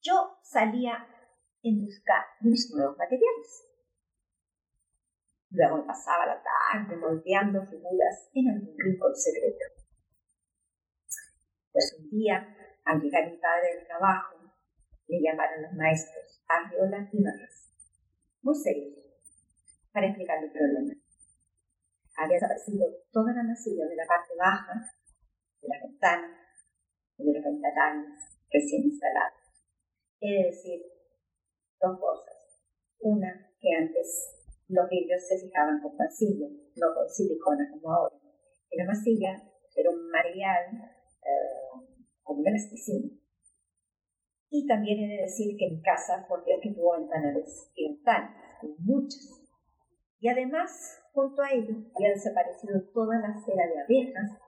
yo 0.02 0.40
salía 0.42 1.08
en 1.62 1.86
busca 1.86 2.26
de 2.42 2.50
mis 2.50 2.74
nuevos 2.74 2.98
materiales. 2.98 3.70
Luego 5.52 5.86
pasaba 5.86 6.26
la 6.26 6.42
tarde 6.42 6.98
moldeando 6.98 7.62
figuras 7.68 8.32
en 8.34 8.50
algún 8.50 8.76
rincón 8.76 9.16
secreto. 9.16 9.66
Pues 11.72 11.96
un 12.00 12.10
día, 12.10 12.42
al 12.86 13.00
llegar 13.00 13.30
mi 13.30 13.38
padre 13.38 13.76
del 13.76 13.86
trabajo, 13.86 14.36
le 15.08 15.22
llamaron 15.22 15.62
los 15.62 15.74
maestros 15.74 16.44
Arriola 16.48 17.08
y 17.12 17.24
Vargas, 17.24 17.70
muy 18.42 18.56
serios, 18.56 18.98
para 19.92 20.08
explicar 20.08 20.44
el 20.44 20.52
problema. 20.52 20.94
Había 22.18 22.36
desaparecido 22.36 22.88
toda 23.12 23.32
la 23.34 23.44
masilla 23.44 23.86
de 23.86 23.96
la 23.96 24.06
parte 24.06 24.34
baja 24.40 24.93
de 25.64 25.70
la 25.70 25.80
ventana 25.82 26.44
de 27.18 27.34
los 27.34 27.44
ventanales 27.44 28.10
recién 28.52 28.84
instalados. 28.84 29.40
Es 30.20 30.46
decir, 30.46 30.82
dos 31.82 32.00
cosas. 32.00 32.36
Una, 33.00 33.52
que 33.60 33.70
antes 33.76 34.40
los 34.68 34.90
vidrios 34.90 35.28
se 35.28 35.40
fijaban 35.40 35.82
con 35.82 35.96
masilla, 35.98 36.48
no 36.76 36.94
con 36.96 37.10
silicona 37.10 37.70
como 37.72 37.94
ahora. 37.94 38.16
La 38.72 38.86
masilla 38.86 39.44
era 39.76 39.90
un 39.90 40.10
material 40.10 40.66
eh, 41.22 41.88
como 42.24 42.40
un 42.40 42.48
elasticina. 42.48 43.12
Y 44.50 44.68
también 44.68 45.00
he 45.00 45.16
de 45.16 45.24
decir 45.24 45.58
que 45.58 45.66
en 45.66 45.82
casa, 45.82 46.26
por 46.28 46.46
Dios 46.46 46.60
que 46.62 46.72
tuvo 46.72 46.98
ventanales 46.98 47.72
y 47.76 47.90
ventanas, 47.90 48.36
muchas. 48.80 49.30
Y 50.20 50.30
además, 50.30 51.02
junto 51.12 51.42
a 51.42 51.52
ello, 51.52 51.76
había 51.96 52.10
desaparecido 52.10 52.82
toda 52.94 53.20
la 53.20 53.36
cera 53.44 53.68
de 53.68 53.82
abejas 53.82 54.40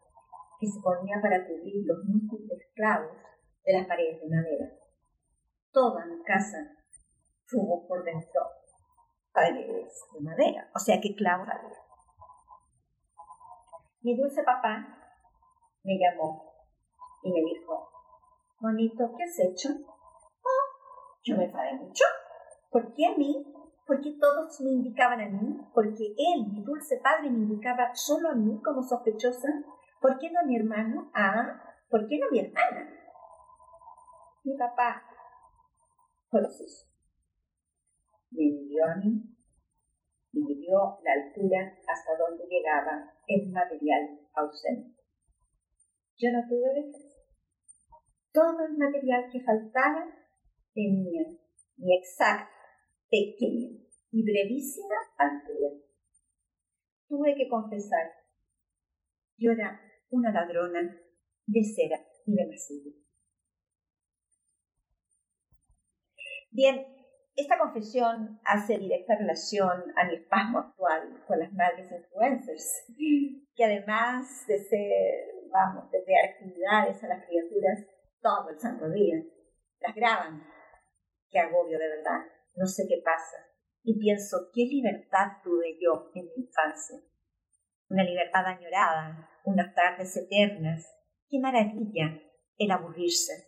que 0.65 0.71
se 0.71 0.82
ponía 0.82 1.21
para 1.21 1.45
cubrir 1.45 1.86
los 1.86 2.04
músculos 2.06 2.60
clavos 2.73 3.15
de 3.63 3.73
las 3.73 3.88
paredes 3.88 4.19
de 4.19 4.36
madera. 4.36 4.65
Toda 5.71 6.06
mi 6.06 6.23
casa 6.23 6.58
tuvo 7.47 7.88
por 7.88 8.04
dentro 8.04 8.41
paredes 9.32 9.93
de 10.13 10.21
madera, 10.21 10.71
o 10.73 10.80
sea 10.80 10.99
que 10.99 11.15
clavos 11.15 11.47
había. 11.47 11.78
Mi 14.01 14.17
dulce 14.17 14.41
papá 14.43 14.88
me 15.84 15.97
llamó 15.99 16.51
y 17.21 17.32
me 17.32 17.41
dijo, 17.41 17.89
Monito, 18.60 19.13
¿qué 19.15 19.23
has 19.23 19.39
hecho? 19.39 19.69
Oh, 19.69 21.19
yo 21.23 21.38
me 21.38 21.45
enfadé 21.45 21.73
mucho. 21.73 22.06
¿Por 22.71 22.93
qué 22.93 23.06
a 23.08 23.17
mí? 23.17 23.45
Porque 23.86 24.17
todos 24.19 24.60
me 24.62 24.71
indicaban 24.71 25.21
a 25.21 25.30
mí, 25.30 25.60
porque 25.73 26.15
él, 26.17 26.47
mi 26.51 26.63
dulce 26.63 26.99
padre, 27.04 27.30
me 27.30 27.39
indicaba 27.39 27.93
solo 27.93 28.30
a 28.30 28.36
mí 28.36 28.60
como 28.63 28.82
sospechosa. 28.82 29.47
¿Por 30.06 30.20
qué 30.20 30.30
no 30.30 30.46
mi 30.46 30.56
hermano? 30.56 31.10
Ah, 31.15 31.60
¿por 31.89 32.08
qué 32.08 32.20
no 32.20 32.30
mi 32.30 32.38
hermana? 32.38 32.94
Mi 34.44 34.56
papá 34.56 35.02
eso. 36.32 36.88
Me 38.30 38.44
midió 38.44 38.86
a 38.86 38.96
mí 38.98 39.36
y 40.32 40.44
midió 40.44 41.00
la 41.02 41.12
altura 41.12 41.76
hasta 41.88 42.18
donde 42.20 42.46
llegaba 42.46 43.15
el 43.26 43.52
material 43.52 44.20
ausente. 44.36 45.02
Yo 46.18 46.30
no 46.34 46.48
tuve 46.48 46.84
defensa. 46.84 47.24
Todo 48.32 48.63
el 48.63 48.78
material 48.78 49.32
que 49.32 49.41
faltaba 49.41 50.06
tenía 50.76 51.24
mi 51.78 51.98
exacta, 51.98 52.52
pequeña 53.10 53.80
y 54.12 54.24
brevísima 54.24 54.98
altura. 55.18 55.82
Tuve 57.08 57.34
que 57.34 57.50
confesar, 57.50 58.12
yo 59.38 59.52
era 59.52 59.82
una 60.10 60.32
ladrona 60.32 61.02
de 61.48 61.63
cera 61.63 62.00
y 62.26 62.36
de 62.36 62.48
masilla. 62.48 62.91
Bien, 66.52 66.86
esta 67.36 67.58
confesión 67.58 68.39
hace 68.46 68.78
directa 68.78 69.18
relación 69.18 69.84
a 69.98 70.06
mi 70.06 70.15
espasmo 70.15 70.60
actual 70.60 71.22
con 71.28 71.39
las 71.39 71.52
madres 71.52 71.91
influencers, 71.91 72.86
que 73.56 73.65
además 73.65 74.48
de 74.48 74.60
ser, 74.60 75.50
vamos, 75.52 75.91
de 75.91 76.02
crear 76.06 76.30
actividades 76.30 77.04
a 77.04 77.08
las 77.08 77.26
criaturas 77.26 77.86
todo 78.22 78.50
el 78.50 78.60
santo 78.60 78.89
día, 78.89 79.22
las 79.82 79.94
graban. 79.94 80.48
Qué 81.30 81.39
agobio 81.39 81.78
de 81.78 81.89
verdad, 81.89 82.22
no 82.56 82.65
sé 82.65 82.86
qué 82.88 83.02
pasa. 83.04 83.38
Y 83.84 84.00
pienso, 84.00 84.50
qué 84.54 84.62
libertad 84.62 85.41
tuve 85.44 85.78
yo 85.80 86.10
en 86.15 86.26
mi 86.26 86.46
infancia. 86.46 86.98
Una 87.89 88.04
libertad 88.04 88.46
añorada, 88.46 89.30
unas 89.46 89.74
tardes 89.74 90.16
eternas. 90.18 90.86
Qué 91.30 91.40
maravilla 91.40 92.22
el 92.58 92.72
aburrirse. 92.72 93.48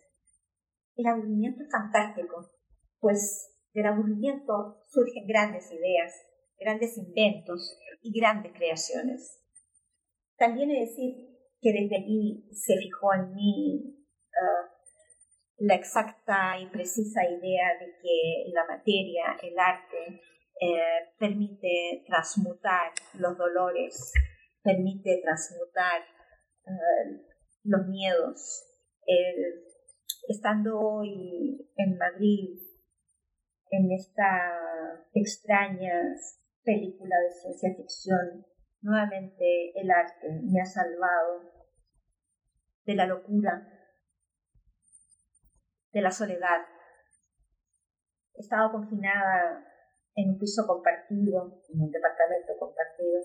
El 0.96 1.06
aburrimiento 1.06 1.62
es 1.62 1.70
fantástico, 1.70 2.50
pues 2.98 3.54
del 3.72 3.86
aburrimiento 3.86 4.82
surgen 4.88 5.26
grandes 5.26 5.70
ideas, 5.70 6.12
grandes 6.58 6.96
inventos 6.98 7.78
y 8.02 8.18
grandes 8.18 8.52
creaciones. 8.52 9.40
También 10.36 10.70
he 10.70 10.74
de 10.74 10.80
decir 10.80 11.28
que 11.60 11.72
desde 11.72 11.96
allí 11.96 12.48
se 12.52 12.76
fijó 12.76 13.14
en 13.14 13.34
mí 13.34 14.06
ah, 14.32 14.70
la 15.58 15.74
exacta 15.74 16.58
y 16.60 16.66
precisa 16.66 17.22
idea 17.24 17.78
de 17.80 17.92
que 18.00 18.52
la 18.52 18.64
materia, 18.66 19.36
el 19.42 19.58
arte, 19.58 20.20
eh, 20.60 21.14
permite 21.18 22.04
transmutar 22.06 22.92
los 23.14 23.36
dolores, 23.38 24.12
permite 24.68 25.20
transmutar 25.22 26.02
ah, 26.66 27.04
los 27.64 27.86
miedos. 27.88 28.64
estando 30.28 30.78
hoy 30.78 31.70
en 31.76 31.96
Madrid, 31.96 32.58
en 33.70 33.90
esta 33.92 34.30
extraña 35.14 36.14
película 36.62 37.16
de 37.16 37.32
ciencia 37.32 37.74
ficción, 37.74 38.44
nuevamente 38.82 39.72
el 39.74 39.90
arte 39.90 40.28
me 40.42 40.60
ha 40.60 40.66
salvado 40.66 41.50
de 42.84 42.94
la 42.94 43.06
locura, 43.06 43.66
de 45.92 46.02
la 46.02 46.10
soledad. 46.10 46.60
He 48.34 48.40
estado 48.40 48.70
confinada 48.70 49.64
en 50.14 50.30
un 50.30 50.38
piso 50.38 50.66
compartido, 50.66 51.62
en 51.72 51.80
un 51.80 51.90
departamento 51.90 52.52
compartido, 52.58 53.20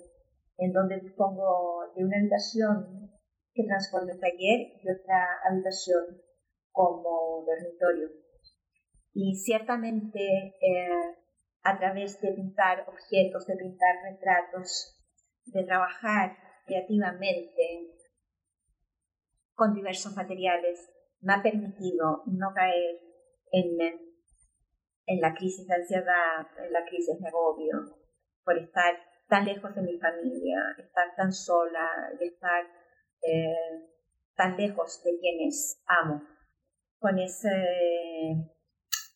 en 0.58 0.72
donde 0.72 1.00
dispongo 1.00 1.92
de 1.96 2.04
una 2.04 2.18
habitación 2.18 3.12
que 3.54 3.64
transformé 3.64 4.16
taller 4.16 4.80
y 4.82 4.90
otra 4.90 5.40
habitación 5.50 6.22
como 6.72 7.46
dormitorio. 7.46 8.10
Y 9.14 9.36
ciertamente 9.36 10.56
eh, 10.60 11.16
a 11.64 11.78
través 11.78 12.20
de 12.20 12.34
pintar 12.34 12.86
objetos, 12.88 13.46
de 13.46 13.56
pintar 13.56 13.96
retratos, 14.04 15.00
de 15.46 15.64
trabajar 15.64 16.36
creativamente 16.66 17.94
con 19.54 19.74
diversos 19.74 20.16
materiales, 20.16 20.90
me 21.22 21.34
ha 21.34 21.44
permitido 21.44 22.24
no 22.26 22.54
caer 22.54 23.00
en, 23.52 24.00
en 25.06 25.22
la 25.22 25.34
crisis 25.36 25.68
de 25.68 25.76
ansiedad, 25.76 26.48
en 26.58 26.74
la 26.74 26.84
crisis 26.86 27.20
de 27.20 27.28
agobio, 27.28 27.78
por 28.44 28.58
estar 28.58 28.96
tan 29.34 29.46
lejos 29.46 29.74
de 29.74 29.82
mi 29.82 29.98
familia, 29.98 30.60
estar 30.78 31.16
tan 31.16 31.34
sola, 31.34 31.90
de 32.20 32.28
estar 32.28 32.66
eh, 33.24 33.90
tan 34.36 34.56
lejos 34.58 35.04
de 35.04 35.18
quienes 35.20 35.82
amo, 35.88 36.22
con 37.00 37.18
ese 37.18 37.50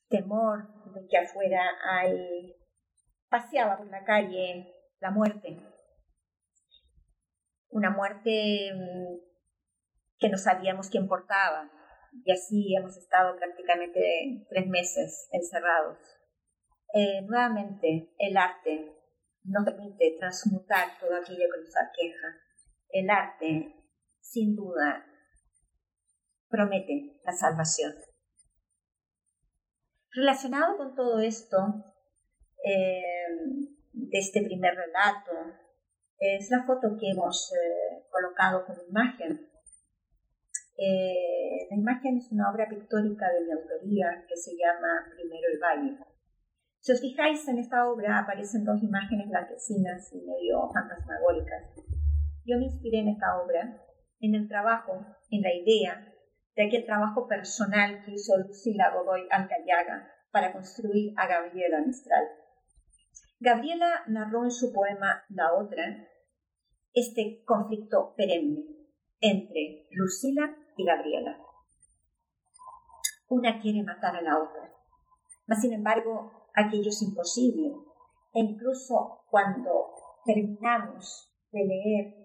temor 0.10 0.74
de 0.92 1.08
que 1.08 1.20
afuera 1.20 1.62
hay, 1.88 2.56
paseaba 3.30 3.78
por 3.78 3.92
la 3.92 4.04
calle 4.06 4.74
la 5.02 5.12
muerte. 5.12 5.60
Una 7.70 7.92
muerte 7.92 8.72
mm, 8.74 9.20
que 10.18 10.30
no 10.30 10.38
sabíamos 10.40 10.90
quién 10.90 11.08
portaba. 11.08 11.70
Y 12.26 12.32
así 12.32 12.76
hemos 12.76 12.98
estado 12.98 13.38
prácticamente 13.38 14.48
tres 14.50 14.66
meses 14.66 15.30
encerrados. 15.32 16.00
Eh, 16.96 17.22
nuevamente, 17.22 18.10
el 18.18 18.36
arte 18.36 18.97
nos 19.48 19.66
permite 19.66 20.16
transmutar 20.20 21.00
todo 21.00 21.16
aquello 21.16 21.46
que 21.54 21.62
nos 21.62 21.76
aqueja. 21.78 22.28
El 22.90 23.10
arte, 23.10 23.74
sin 24.22 24.56
duda, 24.56 25.06
promete 26.50 27.20
la 27.24 27.34
salvación. 27.34 27.94
Relacionado 30.12 30.78
con 30.78 30.96
todo 30.96 31.20
esto, 31.20 31.58
eh, 32.64 33.38
de 33.94 34.18
este 34.18 34.42
primer 34.44 34.76
relato, 34.76 35.32
es 36.20 36.50
la 36.50 36.64
foto 36.64 36.98
que 37.00 37.12
hemos 37.12 37.54
eh, 37.54 38.06
colocado 38.10 38.66
como 38.66 38.82
imagen. 38.90 39.50
Eh, 40.78 41.68
la 41.70 41.78
imagen 41.78 42.18
es 42.18 42.32
una 42.32 42.52
obra 42.52 42.68
pictórica 42.70 43.32
de 43.32 43.46
mi 43.46 43.52
autoría 43.52 44.26
que 44.28 44.36
se 44.36 44.52
llama 44.56 45.06
Primero 45.16 45.48
el 45.52 45.60
Valle. 45.60 46.17
Si 46.88 46.94
os 46.94 47.02
fijáis 47.02 47.46
en 47.50 47.60
esta 47.60 47.86
obra 47.86 48.18
aparecen 48.18 48.64
dos 48.64 48.82
imágenes 48.82 49.28
blanquecinas 49.28 50.10
y 50.14 50.22
medio 50.22 50.72
fantasmagóricas. 50.72 51.76
Yo 52.46 52.58
me 52.58 52.68
inspiré 52.68 53.00
en 53.00 53.10
esta 53.10 53.42
obra, 53.44 53.84
en 54.22 54.36
el 54.36 54.48
trabajo, 54.48 55.06
en 55.30 55.42
la 55.42 55.54
idea 55.54 56.14
de 56.56 56.66
aquel 56.66 56.86
trabajo 56.86 57.28
personal 57.28 58.06
que 58.06 58.14
hizo 58.14 58.38
Lucila 58.38 58.94
Godoy 58.94 59.28
Alcayaga 59.30 60.10
para 60.32 60.54
construir 60.54 61.12
a 61.18 61.28
Gabriela 61.28 61.82
Mistral. 61.86 62.24
Gabriela 63.42 64.04
narró 64.08 64.46
en 64.46 64.52
su 64.52 64.72
poema 64.72 65.26
La 65.28 65.56
Otra 65.56 66.08
este 66.94 67.44
conflicto 67.44 68.14
perenne 68.16 68.64
entre 69.20 69.90
Lucila 69.92 70.56
y 70.78 70.86
Gabriela. 70.86 71.38
Una 73.28 73.60
quiere 73.60 73.84
matar 73.84 74.16
a 74.16 74.22
la 74.22 74.40
otra, 74.40 74.72
mas 75.48 75.60
sin 75.60 75.74
embargo 75.74 76.47
aquello 76.58 76.90
es 76.90 77.02
imposible. 77.02 77.72
E 78.34 78.40
incluso 78.40 79.24
cuando 79.30 79.94
terminamos 80.26 81.32
de 81.52 81.66
leer 81.66 82.16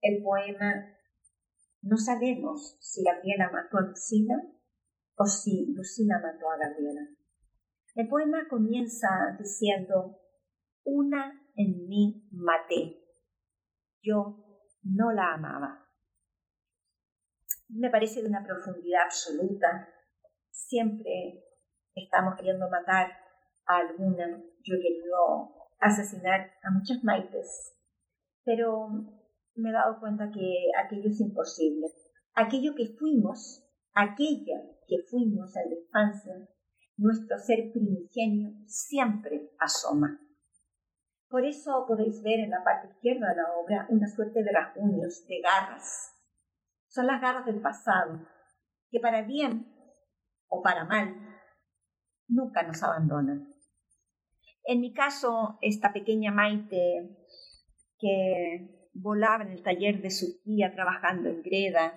el 0.00 0.22
poema, 0.22 0.96
no 1.82 1.96
sabemos 1.98 2.78
si 2.80 3.02
Gabriela 3.04 3.50
mató 3.52 3.78
a 3.78 3.82
Lucila 3.82 4.36
o 5.16 5.26
si 5.26 5.66
Lucila 5.74 6.20
mató 6.20 6.50
a 6.50 6.58
Gabriela. 6.58 7.08
El 7.94 8.08
poema 8.08 8.46
comienza 8.48 9.08
diciendo, 9.38 10.20
una 10.84 11.42
en 11.56 11.88
mí 11.88 12.28
maté, 12.32 13.02
yo 14.02 14.44
no 14.82 15.12
la 15.12 15.34
amaba. 15.34 15.88
Me 17.68 17.90
parece 17.90 18.22
de 18.22 18.28
una 18.28 18.44
profundidad 18.44 19.04
absoluta. 19.04 19.88
Siempre 20.50 21.42
estamos 21.94 22.36
queriendo 22.36 22.68
matar 22.70 23.25
a 23.66 23.78
alguna. 23.78 24.42
Yo 24.62 24.76
he 24.76 24.80
querido 24.80 25.54
asesinar 25.78 26.52
a 26.62 26.70
muchas 26.70 27.02
maites, 27.04 27.76
pero 28.44 28.88
me 29.54 29.70
he 29.70 29.72
dado 29.72 30.00
cuenta 30.00 30.30
que 30.30 30.70
aquello 30.78 31.08
es 31.08 31.20
imposible. 31.20 31.86
Aquello 32.34 32.74
que 32.74 32.94
fuimos, 32.98 33.64
aquella 33.94 34.62
que 34.86 34.98
fuimos 35.10 35.56
en 35.56 35.70
la 35.70 35.76
infancia, 35.76 36.48
nuestro 36.96 37.38
ser 37.38 37.72
primigenio 37.72 38.52
siempre 38.66 39.50
asoma. 39.58 40.20
Por 41.28 41.44
eso 41.44 41.84
podéis 41.86 42.22
ver 42.22 42.40
en 42.40 42.50
la 42.50 42.62
parte 42.62 42.88
izquierda 42.88 43.30
de 43.30 43.36
la 43.36 43.52
obra 43.52 43.86
una 43.90 44.06
suerte 44.08 44.42
de 44.42 44.52
rasguños, 44.52 45.26
de 45.26 45.40
garras. 45.40 46.12
Son 46.88 47.06
las 47.06 47.20
garras 47.20 47.44
del 47.46 47.60
pasado, 47.60 48.20
que 48.90 49.00
para 49.00 49.22
bien 49.22 49.66
o 50.48 50.62
para 50.62 50.84
mal 50.84 51.14
nunca 52.28 52.62
nos 52.62 52.82
abandonan. 52.82 53.55
En 54.66 54.80
mi 54.80 54.92
caso, 54.92 55.58
esta 55.62 55.92
pequeña 55.92 56.32
Maite 56.32 57.16
que 57.98 58.90
volaba 58.94 59.44
en 59.44 59.52
el 59.52 59.62
taller 59.62 60.02
de 60.02 60.10
su 60.10 60.42
tía 60.42 60.72
trabajando 60.74 61.28
en 61.28 61.42
greda, 61.42 61.94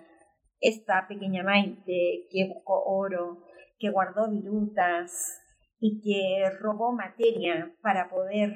esta 0.60 1.08
pequeña 1.08 1.44
Maite 1.44 2.28
que 2.30 2.48
buscó 2.54 2.84
oro, 2.86 3.46
que 3.80 3.90
guardó 3.90 4.30
virutas 4.30 5.42
y 5.80 6.00
que 6.02 6.50
robó 6.60 6.92
materia 6.92 7.76
para 7.82 8.10
poder 8.10 8.54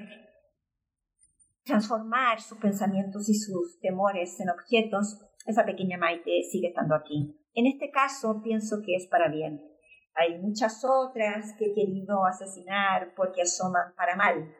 transformar 1.63 2.39
sus 2.39 2.59
pensamientos 2.59 3.29
y 3.29 3.33
sus 3.33 3.79
temores 3.79 4.39
en 4.39 4.49
objetos, 4.49 5.17
esa 5.47 5.65
pequeña 5.65 5.97
Maite 5.97 6.43
sigue 6.51 6.67
estando 6.67 6.93
aquí. 6.93 7.35
En 7.55 7.65
este 7.65 7.89
caso 7.89 8.41
pienso 8.43 8.81
que 8.85 8.95
es 8.95 9.07
para 9.07 9.29
bien. 9.29 9.72
Hay 10.15 10.39
muchas 10.39 10.83
otras 10.85 11.53
que 11.57 11.65
he 11.65 11.73
querido 11.73 12.25
asesinar 12.25 13.13
porque 13.15 13.41
asoman 13.41 13.93
para 13.95 14.15
mal. 14.15 14.53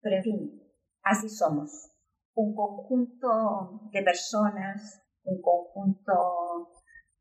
Pero 0.00 0.16
en 0.16 0.22
fin, 0.22 0.62
así 1.02 1.28
somos. 1.28 1.90
Un 2.34 2.54
conjunto 2.54 3.88
de 3.92 4.02
personas, 4.02 5.02
un 5.24 5.40
conjunto 5.40 6.70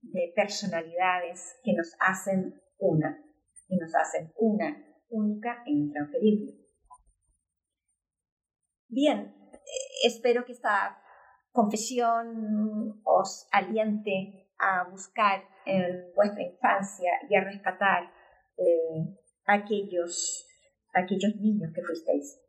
de 0.01 0.33
personalidades 0.35 1.59
que 1.63 1.73
nos 1.73 1.95
hacen 1.99 2.61
una 2.77 3.17
y 3.67 3.77
nos 3.77 3.93
hacen 3.95 4.31
una 4.37 4.77
única 5.09 5.63
e 5.65 5.71
intransferible. 5.71 6.53
Bien, 8.89 9.35
espero 10.03 10.45
que 10.45 10.51
esta 10.51 11.01
confesión 11.51 13.01
os 13.03 13.47
aliente 13.51 14.42
a 14.63 14.89
buscar 14.89 15.43
en 15.65 16.13
vuestra 16.15 16.43
infancia 16.43 17.11
y 17.29 17.35
a 17.35 17.43
rescatar 17.43 18.11
eh, 18.57 19.17
aquellos, 19.45 20.47
aquellos 20.93 21.35
niños 21.35 21.71
que 21.73 21.83
fuisteis. 21.83 22.39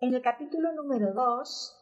En 0.00 0.14
el 0.14 0.22
capítulo 0.22 0.72
número 0.72 1.12
2 1.12 1.78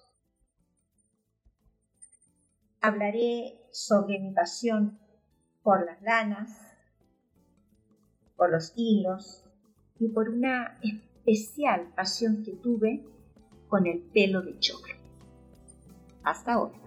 hablaré 2.82 3.66
sobre 3.72 4.18
mi 4.18 4.32
pasión 4.32 4.98
por 5.62 5.86
las 5.86 6.02
lanas, 6.02 6.50
por 8.36 8.50
los 8.50 8.74
hilos 8.76 9.46
y 9.98 10.08
por 10.08 10.28
una 10.28 10.78
especial 10.82 11.92
pasión 11.94 12.42
que 12.42 12.52
tuve 12.56 13.04
con 13.68 13.86
el 13.86 14.02
pelo 14.12 14.42
de 14.42 14.58
choclo. 14.58 14.94
Hasta 16.22 16.54
ahora. 16.54 16.78